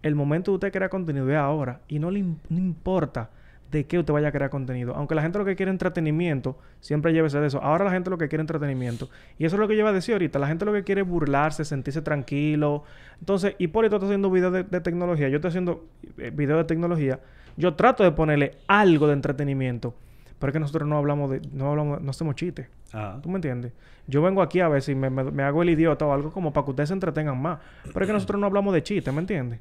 [0.00, 3.28] El momento de usted crear contenido es ahora y no le no importa
[3.70, 4.94] de qué usted vaya a crear contenido.
[4.94, 7.60] Aunque la gente lo que quiere entretenimiento, siempre llévese de eso.
[7.62, 9.08] Ahora la gente lo que quiere entretenimiento.
[9.38, 10.38] Y eso es lo que yo iba a decir ahorita.
[10.38, 12.84] La gente lo que quiere es burlarse, sentirse tranquilo.
[13.18, 15.28] Entonces, Hipólito está haciendo videos de, de tecnología.
[15.28, 15.84] Yo estoy haciendo
[16.18, 17.20] eh, videos de tecnología.
[17.56, 19.94] Yo trato de ponerle algo de entretenimiento.
[20.38, 21.40] Pero es que nosotros no hablamos de...
[21.52, 22.00] No hablamos...
[22.02, 22.68] No hacemos chistes.
[22.92, 23.20] Ajá.
[23.22, 23.72] ¿Tú me entiendes?
[24.06, 26.52] Yo vengo aquí a ver si me, me- me hago el idiota o algo como
[26.52, 27.58] para que ustedes se entretengan más.
[27.84, 29.58] Pero es que nosotros no hablamos de chistes, ¿me entiendes?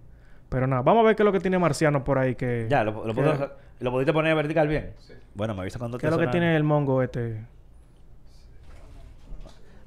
[0.49, 2.67] Pero nada, vamos a ver qué es lo que tiene Marciano por ahí que...
[2.69, 4.93] Ya, lo, lo, que- puedo- ¿lo pudiste poner vertical bien?
[5.33, 7.43] Bueno, me avisa cuando ¿Qué es lo que tiene el mongo este?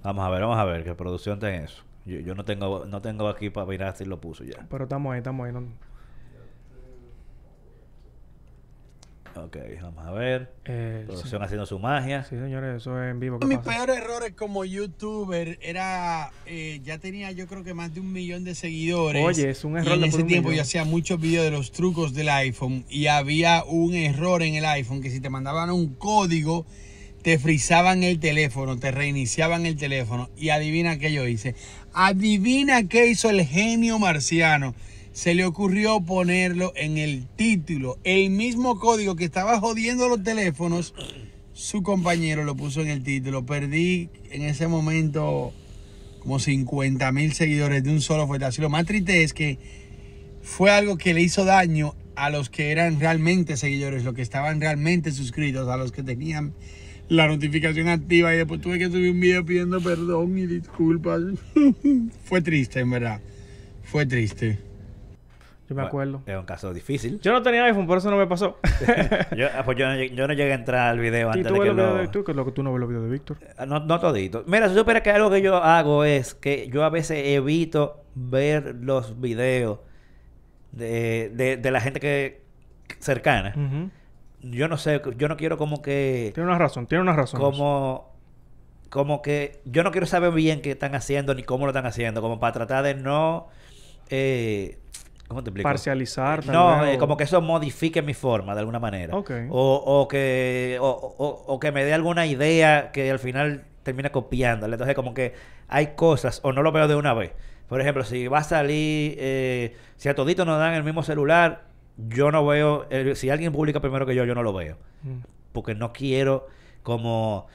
[0.03, 1.83] Vamos a ver, vamos a ver, que producción tiene eso.
[2.05, 4.67] Yo, yo no tengo no tengo aquí para mirar si lo puso ya.
[4.71, 5.53] Pero estamos ahí, estamos ahí.
[5.53, 5.88] no-
[9.45, 10.53] Ok, vamos a ver.
[10.65, 11.37] Eh, sí.
[11.41, 12.25] Haciendo su magia.
[12.25, 13.39] Sí, señores, eso es en vivo.
[13.39, 13.71] ¿qué Mis pasa?
[13.85, 18.45] peores errores como youtuber era, eh, ya tenía yo creo que más de un millón
[18.45, 19.25] de seguidores.
[19.25, 20.57] Oye, es un error Y en de ese tiempo millón.
[20.57, 24.65] yo hacía muchos videos de los trucos del iPhone y había un error en el
[24.65, 26.67] iPhone que si te mandaban un código
[27.23, 31.55] te frizaban el teléfono, te reiniciaban el teléfono y adivina qué yo hice.
[31.93, 34.75] Adivina qué hizo el genio marciano.
[35.19, 37.99] Se le ocurrió ponerlo en el título.
[38.05, 40.95] El mismo código que estaba jodiendo los teléfonos,
[41.53, 43.45] su compañero lo puso en el título.
[43.45, 45.53] Perdí en ese momento
[46.21, 48.63] como 50 mil seguidores de un solo fuetazo.
[48.63, 49.59] Lo más triste es que
[50.41, 54.61] fue algo que le hizo daño a los que eran realmente seguidores, los que estaban
[54.61, 56.53] realmente suscritos, a los que tenían
[57.09, 61.23] la notificación activa y después tuve que subir un video pidiendo perdón y disculpas.
[62.25, 63.21] fue triste, en verdad.
[63.83, 64.68] Fue triste.
[65.69, 66.23] Yo me acuerdo.
[66.27, 67.21] Es un caso difícil.
[67.21, 68.59] Yo no tenía iPhone, por eso no me pasó.
[69.37, 71.47] yo, ah, pues yo, no lleg- yo no llegué a entrar al video ¿Y antes
[71.47, 72.01] tú de ves que los videos lo...
[72.01, 72.25] de tú?
[72.25, 73.37] Que es lo que tú no ves los videos de Víctor.
[73.59, 74.45] Ah, No, no todito.
[74.47, 78.77] Mira, si supieras que algo que yo hago es que yo a veces evito ver
[78.81, 79.81] los videos
[80.73, 82.43] de, de, de la gente que
[82.99, 83.91] cercana.
[84.41, 86.31] Yo no sé, yo no quiero como que...
[86.35, 87.41] Tiene una razón, tiene una razón.
[87.41, 88.17] Como...
[88.89, 92.23] Como que yo no quiero saber bien qué están haciendo ni cómo lo están haciendo.
[92.23, 93.49] Como para tratar de no...
[94.09, 94.79] Eh,
[95.29, 95.69] ¿Cómo te explico?
[95.69, 99.15] Parcializar, tal No, vez, eh, o- como que eso modifique mi forma de alguna manera.
[99.17, 99.31] Ok.
[99.51, 104.75] O, o que o, que me dé alguna idea que al final termine copiándola.
[104.75, 105.35] Entonces, como que
[105.69, 107.33] hay cosas, o no lo veo de una vez.
[107.69, 111.65] Por ejemplo, si va a salir, eh, si a todito nos dan el mismo celular,
[111.99, 114.79] yo no veo, eh, si alguien publica primero que yo, yo no lo veo.
[115.03, 115.19] Mm.
[115.53, 116.47] Porque no quiero
[116.83, 117.47] como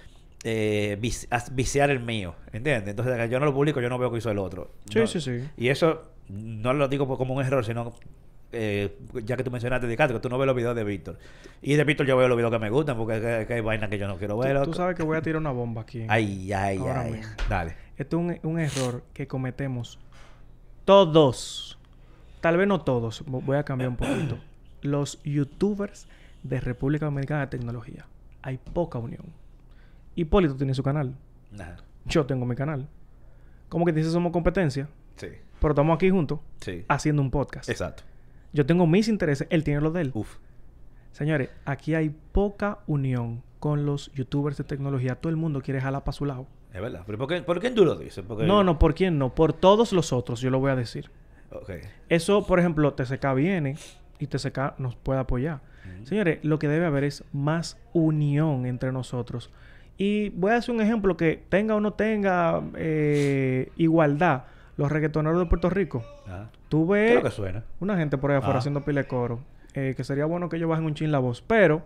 [0.44, 1.00] eh,
[1.54, 2.90] viciar el mío, ¿entiendes?
[2.92, 4.72] Entonces, yo no lo publico, yo no veo que hizo el otro.
[4.92, 5.44] Sí, No- sí, sí.
[5.58, 7.94] y eso no lo digo como un error, sino
[8.52, 11.18] eh, ya que tú mencionaste de que tú no ves los videos de Víctor.
[11.62, 13.90] Y de Víctor yo veo los videos que me gustan, porque que, que hay vainas
[13.90, 14.62] que yo no quiero ver.
[14.64, 16.06] Tú, sabes que voy a tirar una bomba aquí.
[16.08, 17.12] Ay, ay, Ahora ay.
[17.14, 17.34] mismo.
[17.50, 17.76] Dale.
[17.98, 20.00] Esto es un, un error que cometemos
[20.86, 21.78] todos.
[22.42, 23.26] Tal vez no todos.
[23.26, 24.38] vo- Voy a cambiar un poquito.
[24.82, 26.08] Los youtubers
[26.44, 28.06] de República Dominicana de Tecnología.
[28.42, 29.24] Hay poca unión.
[30.16, 31.16] Hipólito tiene su canal.
[31.52, 31.78] Nada.
[32.06, 32.88] Yo tengo mi canal.
[33.70, 34.90] Como que dice somos competencia.
[35.18, 35.28] Sí.
[35.60, 36.84] Pero estamos aquí juntos Sí.
[36.88, 37.70] haciendo un podcast.
[37.70, 38.04] Exacto.
[38.52, 39.48] Yo tengo mis intereses.
[39.50, 40.12] Él tiene los de él.
[40.14, 40.38] Uf.
[41.12, 45.16] Señores, aquí hay poca unión con los youtubers de tecnología.
[45.16, 46.48] Todo el mundo quiere jalar para su lado.
[46.74, 47.04] Es verdad.
[47.06, 48.24] ¿Pero por qué, por qué tú lo dices?
[48.28, 48.46] Porque...
[48.46, 49.34] No, no, ¿por quién no?
[49.34, 51.10] Por todos los otros, yo lo voy a decir.
[51.52, 51.70] Ok.
[52.10, 53.78] Eso, por ejemplo, TCK viene
[54.20, 55.62] y TCK nos puede apoyar.
[56.04, 59.52] Señores, lo que debe haber es más unión entre nosotros.
[59.98, 64.44] Y voy a hacer un ejemplo que tenga o no tenga eh, igualdad.
[64.78, 66.04] Los reggaetoneros de Puerto Rico.
[66.28, 66.48] Ah.
[66.70, 67.64] Tú ¿Qué es ves que suena?
[67.80, 68.60] una gente por ahí afuera Ah.
[68.60, 69.40] haciendo pile coro.
[69.76, 71.42] eh, que sería bueno que ellos bajen un chin la voz.
[71.42, 71.82] Pero,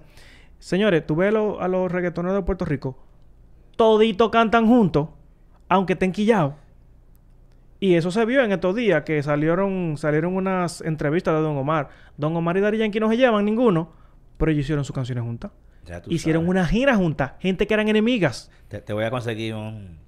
[0.59, 2.97] señores, tú ves lo- a los reggaetoneros de Puerto Rico.
[3.77, 5.07] Toditos cantan juntos.
[5.69, 6.53] Aunque estén quillados.
[7.79, 11.89] Y eso se vio en estos días que salieron, salieron unas entrevistas de Don Omar.
[12.17, 13.91] Don Omar y Yankee no se llevan ninguno.
[14.37, 15.51] Pero ellos hicieron sus canciones juntas.
[16.07, 16.49] Hicieron sabes.
[16.49, 17.33] una gira juntas.
[17.39, 18.51] Gente que eran enemigas.
[18.67, 19.99] Te, te voy a conseguir un-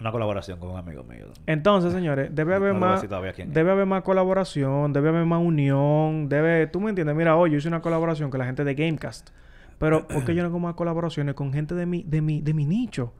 [0.00, 1.26] una colaboración con un amigo mío.
[1.46, 6.66] Entonces, señores, debe haber no más, debe haber más colaboración, debe haber más unión, debe,
[6.66, 9.30] tú me entiendes, mira, hoy yo hice una colaboración con la gente de Gamecast,
[9.78, 12.54] pero ¿por qué yo no hago más colaboraciones con gente de mi, de mi, de
[12.54, 13.12] mi nicho?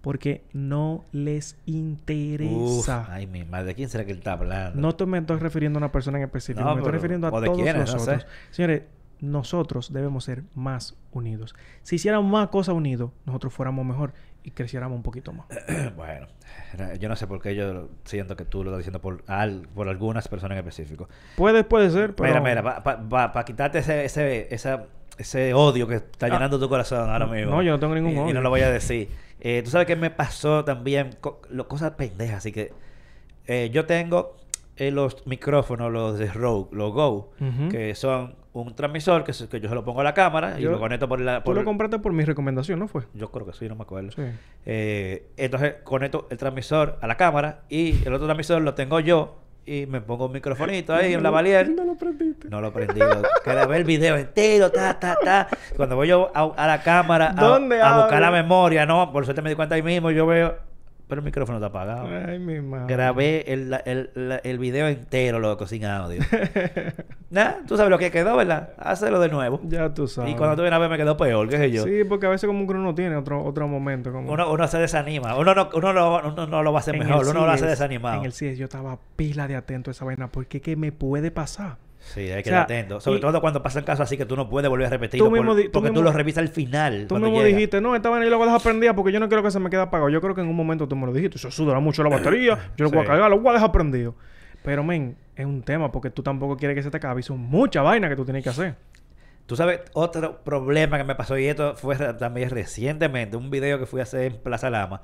[0.00, 3.06] Porque no les Uf, interesa.
[3.10, 4.78] ay, mi madre, ¿de quién será que él está hablando?
[4.80, 7.30] No te me estoy refiriendo a una persona en específico, No, me estoy refiriendo a
[7.32, 8.22] o de todos quiénes, no nosotros.
[8.22, 8.26] sé.
[8.50, 8.82] Señores,
[9.20, 11.54] nosotros debemos ser más unidos.
[11.82, 14.12] Si hiciéramos más cosas unidos, nosotros fuéramos mejor
[14.44, 15.46] y creciéramos un poquito más.
[15.96, 16.26] bueno,
[17.00, 19.88] yo no sé por qué yo siento que tú lo estás diciendo por, al- por
[19.88, 21.08] algunas personas en específico.
[21.36, 22.40] Puede, puede ser, pero...
[22.42, 24.84] Mira, mira, para quitarte ese, ese, esa-
[25.18, 26.28] ese odio que está Ah.
[26.28, 27.52] llenando tu corazón ahora mismo.
[27.52, 28.34] No, yo no tengo ningún y, y odio.
[28.34, 29.08] no lo voy a decir.
[29.40, 32.38] Eh, Tú sabes que me pasó también co- lo- cosas pendejas.
[32.38, 32.72] Así que
[33.46, 34.36] eh, yo tengo
[34.76, 37.30] eh, los micrófonos, los de Rogue, los Go,
[37.70, 40.62] que son un transmisor que, se- que yo se lo pongo a la cámara y
[40.62, 41.38] lo conecto por la...
[41.40, 43.02] Tú por- lo compraste por mi recomendación, ¿no fue?
[43.12, 44.12] Yo creo que sí, no me acuerdo.
[44.12, 44.22] Sí.
[44.64, 49.36] Eh, entonces conecto el transmisor a la cámara y el otro transmisor lo tengo yo
[49.66, 51.68] y me pongo un microfonito ahí en la valier.
[51.70, 52.48] No lo prendiste.
[52.48, 53.00] No lo prendí.
[53.44, 55.48] Grabé el video entero, ta, ta, ta.
[55.76, 59.24] Cuando voy yo a, a la cámara a, ¿Dónde a buscar la memoria, no, por
[59.24, 60.56] suerte me di cuenta ahí mismo, yo veo,
[61.08, 62.08] pero el micrófono está apagado.
[62.26, 62.94] Ay, mi madre.
[62.94, 66.22] Grabé el, el, el video entero, loco, sin audio.
[67.66, 68.70] Tú sabes lo que quedó, ¿verdad?
[68.78, 69.60] Hazlo de nuevo.
[69.64, 70.32] Ya tú sabes.
[70.32, 71.84] Y cuando tú vienes a ver me quedó peor, qué sé yo.
[71.84, 74.12] Sí, porque a veces como que uno no tiene otro, otro momento.
[74.12, 74.32] Como...
[74.32, 75.36] Uno, uno se desanima.
[75.36, 77.26] Uno no, uno, lo, uno no lo va a hacer En mejor.
[77.26, 78.20] Uno lo hace desanimado.
[78.20, 80.28] En el CIES yo estaba pila de atento a esa vaina.
[80.28, 81.78] Porque ¿qué me puede pasar?
[82.12, 83.00] Sí, hay que O sea, estar atento.
[83.00, 85.26] Sobre y- todo cuando pasan casos así que tú no puedes volver a repetirlo.
[85.26, 87.06] Tú mismo por- di- tú porque tú lo revisas al final.
[87.08, 87.44] Tú mismo llega.
[87.56, 89.50] dijiste, no, esta vaina yo la voy a dejar prendida porque yo no quiero que
[89.50, 90.10] se me quede apagado.
[90.10, 91.38] Yo creo que en un momento tú me lo dijiste.
[91.38, 92.58] Eso sudará mucho la batería.
[92.76, 93.06] Yo lo voy a Sí.
[93.08, 94.14] cargar, lo voy a dejar prendido.
[94.62, 97.20] Pero, men, es un tema porque tú tampoco quieres que se te acabe.
[97.20, 98.76] Y son mucha vaina que tú tienes que hacer.
[99.46, 103.84] Tú sabes, otro problema que me pasó, y esto fue también recientemente, un video que
[103.86, 105.02] fui a hacer en Plaza Lama,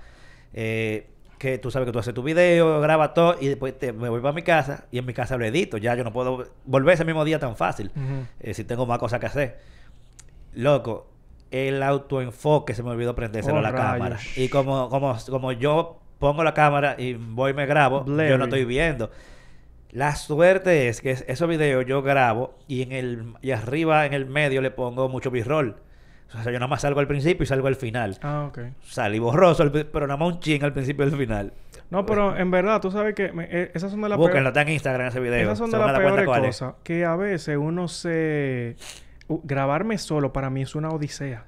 [0.55, 1.11] eh,
[1.41, 4.21] que tú sabes que tú haces tu video, grabas todo, y después te- me voy
[4.21, 5.79] para mi casa, y en mi casa lo edito.
[5.79, 7.91] Ya yo no puedo volver ese mismo día tan fácil,
[8.41, 9.59] eh, si tengo más cosas que hacer.
[10.53, 11.07] Loco,
[11.51, 13.87] el autoenfoque se me olvidó prendérselo Oh, a la rayos.
[13.93, 14.19] cámara.
[14.37, 18.45] Y como, como, como yo pongo la cámara y voy y me grabo, yo no
[18.45, 19.11] estoy viendo.
[19.93, 24.13] La suerte es que es- esos videos yo grabo y en el y arriba en
[24.13, 25.77] el medio le pongo mucho b-roll.
[26.39, 28.17] O sea, yo nada más salgo al principio y salgo al final.
[28.23, 28.59] Ah, ok.
[28.83, 31.53] Salí borroso, pero nada más un ching al principio y al final.
[31.91, 34.63] No, pero en verdad, tú sabes que me- eh, esas son de las Búsquenlo, está
[34.63, 35.41] en Instagram ese video.
[35.43, 36.75] Esas son de las peores cosas.
[36.85, 38.77] Que a veces uno se...
[39.29, 41.47] grabarme solo para mí es una odisea.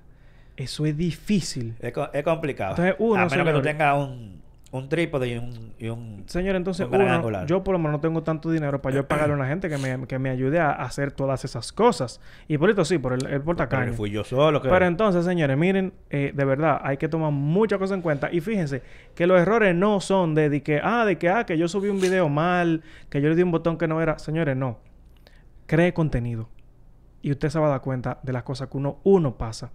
[0.57, 1.77] Eso es difícil.
[1.81, 2.71] Es, co- es complicado.
[2.73, 4.42] Entonces, uno, a menos que tú tengas un,
[4.73, 8.01] un trípode y un, y un Señor, entonces, un uno, yo por lo menos no
[8.01, 10.71] tengo tanto dinero para yo pagarle a una gente que me, que me ayude a
[10.71, 12.23] hacer todas esas cosas.
[12.49, 14.63] Y por esto sí, por el, el Pero fui yo solo.
[14.63, 14.71] Que...
[14.71, 18.31] Pero entonces, señores, miren, eh, de verdad, hay que tomar muchas cosas en cuenta.
[18.33, 18.83] Y fíjense
[19.15, 21.91] que los errores no son de, de que, ah, de que, ah, que yo subí
[21.91, 24.19] un video mal, que yo le di un botón que no era.
[24.19, 24.79] Señores, no.
[25.67, 26.49] Cree contenido.
[27.21, 29.71] Y usted se va a dar cuenta de las cosas que uno, uno pasa.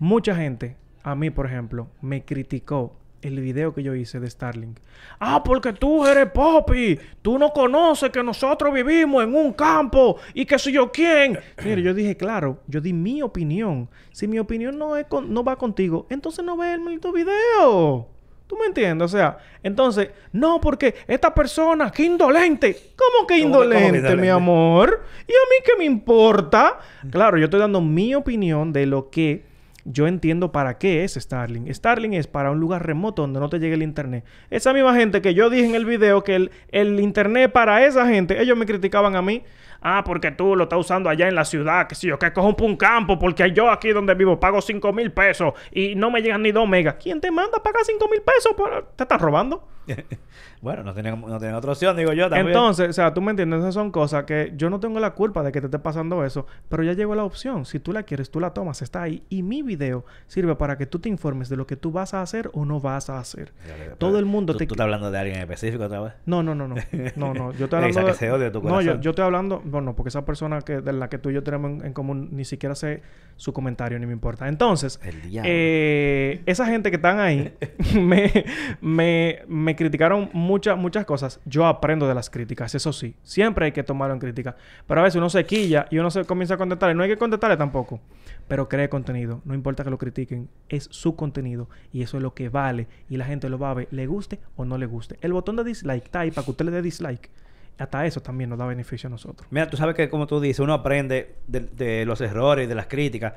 [0.00, 2.96] Mucha gente, a mí, por ejemplo, me criticó
[3.26, 4.78] el video que yo hice de Starlink.
[5.18, 6.98] Ah, porque tú eres Poppy.
[7.22, 11.38] Tú no conoces que nosotros vivimos en un campo y que soy yo quién.
[11.64, 13.88] Mire, yo dije, claro, yo di mi opinión.
[14.12, 18.08] Si mi opinión no, es con- no va contigo, entonces no ve el maldito video.
[18.46, 19.04] ¿Tú me entiendes?
[19.06, 22.76] O sea, entonces, no, porque esta persona, qué indolente.
[22.94, 25.02] ¿Cómo que ¿Cómo que- cómo que indolente, mi amor?
[25.26, 26.78] ¿Y a mí qué me importa?
[27.10, 29.44] Claro, yo estoy dando mi opinión de lo que
[29.88, 31.68] yo entiendo para qué es Starlink.
[31.72, 34.24] Starlink es para un lugar remoto donde no te llegue el internet.
[34.50, 38.40] Esa misma gente que yo dije en el video que el, internet para esa gente,
[38.42, 39.42] ellos me criticaban a mí.
[39.80, 42.56] Ah, porque tú lo estás usando allá en la ciudad, que si yo que cojo
[42.64, 46.42] un campo, porque yo aquí donde vivo pago 5 mil pesos y no me llegan
[46.42, 46.96] ni 2 megas.
[47.00, 48.54] ¿Quién te manda a pagar 5 mil pesos?
[48.56, 49.62] por- ¿Te están robando?
[50.62, 52.48] bueno, no tienen, no tienen otra opción, digo yo también.
[52.48, 55.42] Entonces, o sea, tú me entiendes, esas son cosas que yo no tengo la culpa
[55.42, 57.64] de que te esté pasando eso, pero ya llegó la opción.
[57.64, 59.22] Si tú la quieres, tú la tomas, está ahí.
[59.28, 62.22] Y mi video sirve para que tú te informes de lo que tú vas a
[62.22, 63.52] hacer o no vas a hacer.
[63.98, 64.66] Todo el mundo ¿Tú, te...
[64.66, 66.12] ¿Tú estás hablando de alguien específico otra vez?
[66.26, 66.76] No, no, no, no.
[67.16, 67.52] No, no.
[67.52, 68.38] Yo estoy hablando...
[68.38, 69.62] de- tu No, yo, yo estoy hablando...
[69.64, 72.28] Bueno, porque esa persona que, de la que tú y yo tenemos en, en común
[72.32, 73.02] ni siquiera sé
[73.36, 74.48] su comentario ni me importa.
[74.48, 75.00] Entonces...
[75.04, 75.16] El.
[75.44, 77.52] Eh, esa gente que están ahí
[77.94, 78.44] me,
[78.80, 81.40] me, me criticaron muchas, muchas cosas.
[81.44, 83.14] Yo aprendo de las críticas, eso sí.
[83.22, 84.56] Siempre hay que tomarlo en crítica.
[84.86, 86.94] Pero a veces uno se quilla y uno se comienza a contestarle.
[86.94, 88.00] No hay que contestarle tampoco.
[88.48, 89.42] Pero cree contenido.
[89.44, 90.48] No importa que lo critiquen.
[90.68, 91.68] Es su contenido.
[91.92, 92.88] Y eso es lo que vale.
[93.08, 93.88] Y la gente lo va a ver.
[93.90, 95.18] Le guste o no le guste.
[95.20, 97.30] El botón de dislike está ahí para que usted le dé dislike.
[97.78, 99.46] Hasta eso también nos da beneficio a nosotros.
[99.50, 103.34] Mira, tú sabes que como tú dices, uno aprende de, los errores, de las críticas.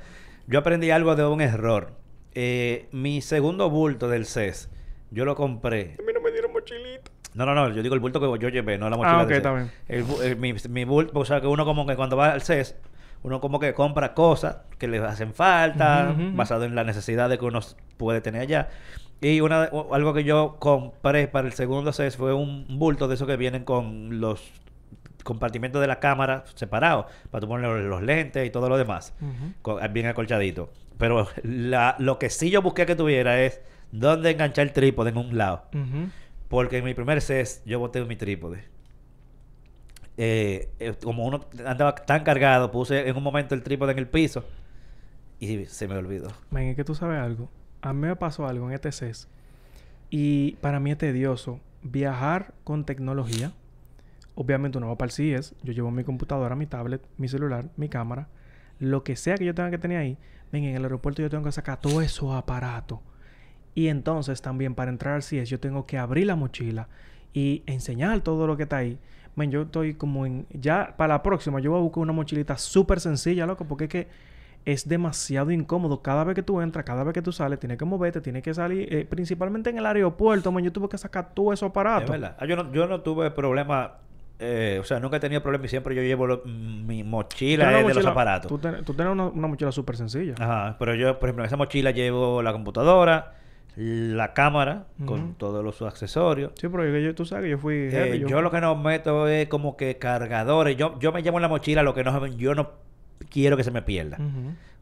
[0.48, 1.94] Yo aprendí algo de un error.
[2.34, 4.70] Eh, mi segundo bulto del CES,
[5.12, 5.96] yo lo compré.
[6.00, 7.12] A mí no me dieron mochilita.
[7.34, 9.30] No, no, no, yo digo el bulto que yo llevé, no la mochila Ah, ok,
[9.30, 9.44] bien.
[9.88, 12.76] El el- mi, mi bulto, o sea, que uno como que cuando va al CES,
[13.22, 17.46] uno como que compra cosas que le hacen falta, basado en la necesidad de que
[17.46, 17.60] uno
[17.98, 18.70] puede tener allá.
[19.22, 23.28] Y una, algo que yo compré para el segundo CES fue un bulto de esos
[23.28, 24.52] que vienen con los
[25.24, 29.14] compartimentos de la cámara separados, para tú poner los, los lentes y todo lo demás,
[29.62, 30.70] con- bien acolchadito.
[30.98, 35.18] Pero la, lo que sí yo busqué que tuviera es dónde enganchar el trípode en
[35.18, 35.64] un lado.
[36.48, 38.64] Porque en mi primer CES yo boté mi trípode.
[40.18, 44.08] Eh, eh, como uno andaba tan cargado, puse en un momento el trípode en el
[44.08, 44.44] piso
[45.40, 46.28] y se me olvidó.
[46.56, 47.50] Es que tú sabes algo.
[47.82, 49.28] A mí me pasó algo en este CES.
[50.10, 53.54] Y para mí es tedioso viajar con tecnología.
[54.36, 55.56] Obviamente uno va para el CES.
[55.64, 58.28] Yo llevo mi computadora, mi tablet, mi celular, mi cámara.
[58.80, 60.18] Lo que sea que yo tenga que tener ahí.
[60.52, 63.00] Ven, en el aeropuerto yo tengo que sacar todo esos aparatos.
[63.76, 66.88] Y entonces también para entrar al CES yo tengo que abrir la mochila
[67.34, 68.98] y enseñar todo lo que está ahí.
[69.36, 70.46] Men, yo estoy como en...
[70.52, 73.90] Ya para la próxima yo voy a buscar una mochilita súper sencilla, loco, porque es
[73.90, 74.08] que
[74.66, 76.02] es demasiado incómodo.
[76.02, 78.54] Cada vez que tú entras, cada vez que tú sales, tienes que moverte, tienes que
[78.54, 82.10] salir, eh, principalmente en el aeropuerto, man, yo tuve que sacar todo esos Es aparatos.
[82.10, 82.36] verdad.
[82.38, 83.94] Ah, yo, no, yo no tuve problema,
[84.40, 87.88] eh, o sea, nunca he tenido problema y siempre yo llevo lo- mi mochila es
[87.88, 88.50] de los aparatos.
[88.50, 90.34] Tú, ten- tú tienes una, una mochila súper sencilla.
[90.38, 93.36] Ajá, pero yo, por ejemplo, en esa mochila llevo la computadora,
[93.82, 96.52] la cámara con todos los accesorios.
[96.56, 98.42] Sí, pero yo, yo- tú sabes que yo fui Eh, yo...
[98.42, 100.76] lo que no meto es como que cargadores.
[100.76, 102.72] Yo, yo me llevo en la mochila lo que no yo no
[103.30, 104.18] quiero que se me pierda.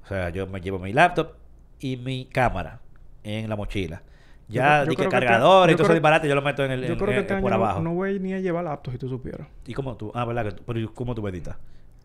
[0.04, 1.34] O sea, yo me llevo mi laptop
[1.80, 2.80] y mi cámara
[3.24, 4.02] en la mochila.
[4.50, 6.34] Yo Ya, yo di que creo que te- cargadores y yo todo eso disparate, yo
[6.36, 7.82] lo meto en el Yo en- creo que en- este por año no- abajo.
[7.82, 9.48] no voy ni a llevar laptop si tú supieras.
[9.68, 10.12] ¿Y cómo tú?
[10.16, 10.56] Ah, ¿verdad?
[10.66, 11.58] Pero ¿y ¿Cómo tú editas?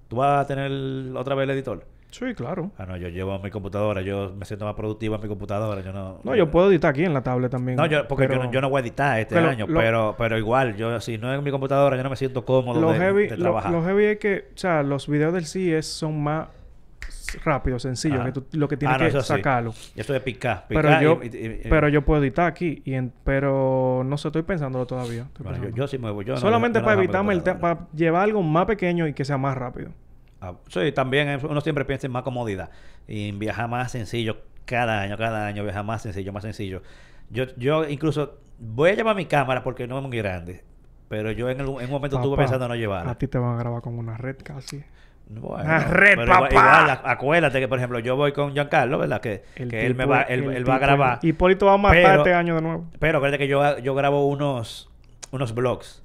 [0.08, 0.70] ¿Tú vas a tener
[1.16, 1.86] otra vez el editor?
[2.12, 2.70] Sí, claro.
[2.78, 4.02] Ah, no, yo llevo mi computadora.
[4.02, 5.80] Yo me siento más productivo en mi computadora.
[5.82, 6.20] Yo no...
[6.22, 7.76] No, yo puedo editar aquí en la tablet también.
[7.76, 9.80] No, yo, porque yo, pero no, yo no voy a editar este pero año, lo-
[9.80, 12.80] pero, pero igual, yo si no es en mi computadora, yo no me siento cómodo
[12.80, 13.72] Lo de, heavy, de trabajar.
[13.72, 16.48] lo heavy es que, o sea, los videos del CES son más
[17.44, 18.26] rápidos, sencillos, Ajá.
[18.30, 19.28] que tú lo que tienes Ah, no, que eso sí.
[19.28, 19.72] sacarlo.
[19.96, 22.92] Eso de picar, Pero picar yo, y- y- y- pero yo puedo editar aquí, y
[22.92, 25.22] en- pero no sé, estoy pensándolo todavía.
[25.22, 25.76] estoy Bueno, yo, pensando.
[25.78, 26.20] yo sí muevo.
[26.20, 29.14] Yo no- Solamente yo no para evitarme el tema, para llevar algo más pequeño y
[29.14, 29.92] que sea más rápido.
[30.44, 32.70] Ah, sí, también uno siempre piensa en más comodidad
[33.06, 36.82] y en viajar más sencillo cada año, cada año viajar más sencillo, más sencillo.
[37.30, 40.64] Yo, yo incluso voy a llevar mi cámara porque no es muy grande,
[41.08, 43.12] pero yo en, el- en un momento estuve pensando no llevarla.
[43.12, 44.82] A ti te van a grabar con una red casi.
[45.28, 46.48] Bueno, Una red, pero papá.
[46.50, 49.20] igual, ac- acuérdate que, por ejemplo, yo voy con Giancarlo, ¿verdad?
[49.20, 51.18] Que, que él me va, él, va a grabar.
[51.22, 52.86] Hipólito va a matar Pero- este año de nuevo.
[52.98, 54.90] Pero acuérdate que yo, yo grabo unos,
[55.30, 56.01] unos vlogs.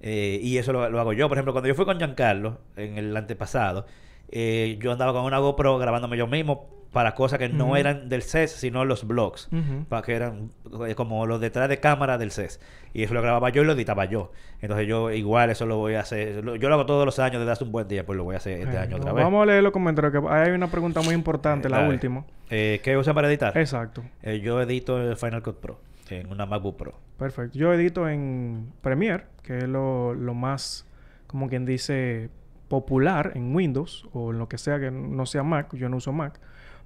[0.00, 1.28] Eh, y eso lo, lo hago yo.
[1.28, 3.86] Por ejemplo, cuando yo fui con Giancarlo en el antepasado,
[4.30, 8.22] eh, yo andaba con una GoPro grabándome yo mismo para cosas que no eran del
[8.22, 9.46] CES, sino los vlogs.
[9.52, 9.84] Ujú.
[9.88, 10.50] Para que eran
[10.88, 12.60] eh, como los detrás de cámara del CES.
[12.92, 14.32] Y eso lo grababa yo y lo editaba yo.
[14.60, 16.44] Entonces yo igual eso lo voy a hacer.
[16.44, 18.34] lo- Yo lo hago todos los años desde hace un buen día, pues lo voy
[18.34, 19.22] a hacer este año otra vez.
[19.24, 21.90] Vamos a leer los comentarios, que hay una pregunta muy importante, Eh, la dale.
[21.90, 22.24] última.
[22.48, 23.56] ¿Qué usan para editar?
[23.56, 24.02] Exacto.
[24.42, 25.78] Yo edito en Final Cut Pro,
[26.10, 26.94] en una MacBook Pro.
[27.18, 27.58] Perfecto.
[27.58, 30.86] Yo edito en Premiere, que es lo, más,
[31.26, 32.30] como quien dice,
[32.68, 35.74] popular en Windows o en lo que sea que no sea Mac.
[35.74, 36.40] Yo no uso Mac.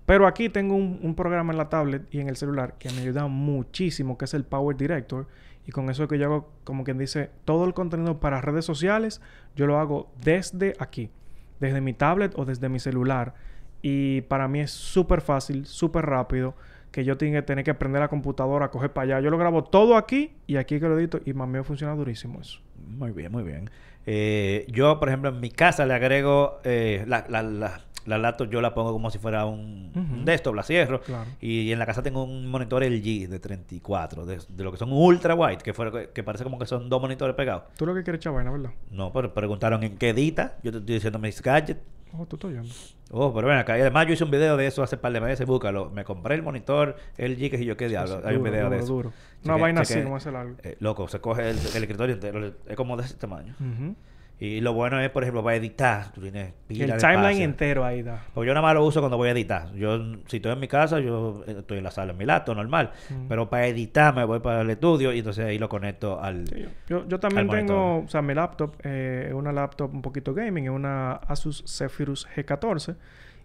[0.06, 3.00] Pero aquí tengo un, un programa en la tablet y en el celular que me
[3.00, 5.26] ayuda muchísimo, que es el Power Director.
[5.66, 8.64] Y con eso es que yo hago, como quien dice, todo el contenido para redes
[8.64, 9.22] sociales,
[9.56, 11.10] yo lo hago desde aquí,
[11.58, 13.34] desde mi tablet o desde mi celular.
[13.80, 16.54] Y para mí es súper fácil, súper rápido,
[16.94, 19.20] que yo tenga que tener que aprender la computadora, coger para allá.
[19.24, 22.40] Yo lo grabo todo aquí y aquí que lo edito y más me funciona durísimo
[22.40, 22.60] eso.
[22.86, 23.68] Muy bien, muy bien.
[24.06, 28.50] Eh, yo, por ejemplo, en mi casa le agrego eh, la- la- la- la laptop
[28.50, 30.24] yo la pongo como si fuera un, un Ujú.
[30.24, 31.00] desktop, la cierro.
[31.00, 31.24] Claro.
[31.40, 34.92] Y en la casa tengo un monitor LG de 34, de, de lo que son
[34.92, 37.64] ultra wide, que, fuera, que parece como que son dos monitores pegados.
[37.76, 38.70] Tú lo que quieres echar vaina, ¿verdad?
[38.92, 40.58] No, pero preguntaron en qué edita.
[40.62, 41.80] Yo te estoy diciendo mis gadgets.
[42.16, 42.72] Oh, tú estás oyendo.
[43.10, 43.76] Oh, pero ven acá.
[43.76, 45.46] Y además yo hice un video de eso hace un par de meses.
[45.46, 45.90] Búscalo.
[45.90, 48.20] Me compré el monitor LG que si yo qué diablo.
[48.24, 48.86] Hay un Duro, video de eso.
[48.86, 49.12] duro.
[49.44, 50.54] Una vaina cheque- así, como ese largo.
[50.62, 52.52] eh, loco, se coge el, el escritorio entero.
[52.66, 53.54] Es como de ese tamaño.
[53.60, 53.94] Ujú.
[54.40, 56.12] Y lo bueno es, por ejemplo, para editar.
[56.12, 57.44] Tú tienes pila El de timeline espacio.
[57.44, 58.24] entero ahí da.
[58.34, 59.72] Pues yo nada más lo uso cuando voy a editar.
[59.74, 62.56] Yo, si estoy en mi casa, yo eh, estoy en la sala, en mi laptop,
[62.56, 62.90] normal.
[63.10, 63.28] Mm.
[63.28, 66.48] Pero para editar me voy para el estudio y entonces ahí lo conecto al...
[66.48, 68.04] Sí, yo, yo también tengo, monitor.
[68.06, 72.26] o sea, mi laptop eh, es una laptop un poquito gaming, es una Asus Zephyrus
[72.34, 72.96] G14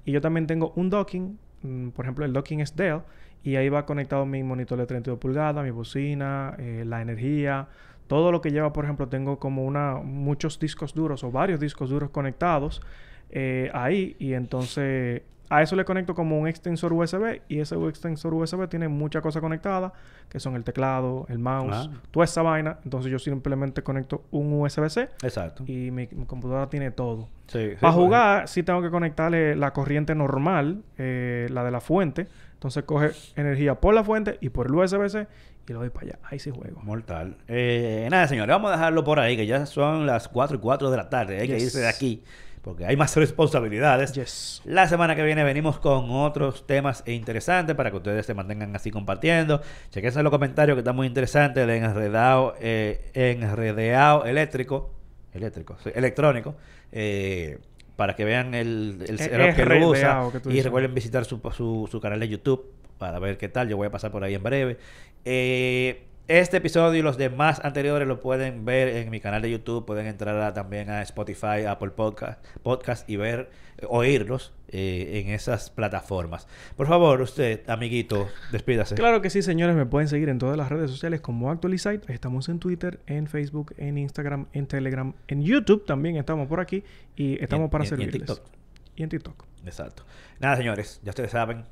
[0.05, 3.01] y yo también tengo un docking, mm, por ejemplo el docking es Dell
[3.43, 7.67] y ahí va conectado mi monitor de 32 pulgadas, mi bocina, eh, la energía,
[8.09, 11.89] todo lo que lleva, por ejemplo, tengo como una muchos discos duros o varios discos
[11.91, 12.81] duros conectados
[13.29, 18.33] eh, ahí y entonces a eso le conecto como un extensor USB y ese extensor
[18.33, 19.91] USB tiene muchas cosas conectadas
[20.29, 22.01] que son el teclado, el mouse, Ah.
[22.11, 22.77] toda esa vaina.
[22.83, 25.63] Entonces yo simplemente conecto un USB-C Exacto.
[25.65, 27.29] y mi, mi computadora tiene todo.
[27.47, 31.81] Sí, sí, Para jugar sí tengo que conectarle la corriente normal, eh, la de la
[31.81, 32.27] fuente.
[32.53, 35.25] Entonces coge energía por la fuente y por el USB-C
[35.69, 36.19] y lo doy para allá.
[36.23, 36.81] Ahí sí juego.
[36.83, 37.35] Mortal.
[37.47, 40.89] Eh, nada, señores, vamos a dejarlo por ahí, que ya son las 4 y 4
[40.91, 41.39] de la tarde.
[41.39, 41.63] Hay que Yes.
[41.63, 42.23] irse de aquí,
[42.61, 44.13] porque hay más responsabilidades.
[44.13, 44.61] Yes.
[44.65, 48.91] La semana que viene venimos con otros temas interesantes para que ustedes se mantengan así
[48.91, 49.61] compartiendo.
[49.91, 54.91] Chequense en los comentarios que está muy interesante el enredado, eh, enredeado eléctrico,
[55.33, 56.55] eléctrico, sí, electrónico,
[56.91, 57.59] eh,
[57.95, 60.23] para que vean el, el E- que lo usa.
[60.43, 63.67] que Y recuerden visitar su, su, su canal de YouTube para ver qué tal.
[63.69, 64.77] Yo voy a pasar por ahí en breve.
[65.25, 69.85] Eh, este episodio y los demás anteriores lo pueden ver en mi canal de YouTube.
[69.85, 73.49] Pueden entrar a- también a Spotify, Apple Podcast, podcast y ver,
[73.79, 76.47] eh, oírlos eh, en esas plataformas.
[76.77, 78.93] Por favor, usted, amiguito, despídase.
[78.93, 79.75] Claro que sí, señores.
[79.75, 82.13] Me pueden seguir en todas las redes sociales como Actualizite.
[82.13, 86.83] Estamos en Twitter, en Facebook, en Instagram, en Telegram, en YouTube también estamos por aquí
[87.15, 88.27] y estamos en- para y en- y en servirles.
[88.37, 88.53] TikTok.
[88.95, 89.45] Y en TikTok.
[89.65, 90.03] Exacto.
[90.39, 91.65] Nada, señores, ya ustedes saben.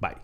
[0.00, 0.14] Bye.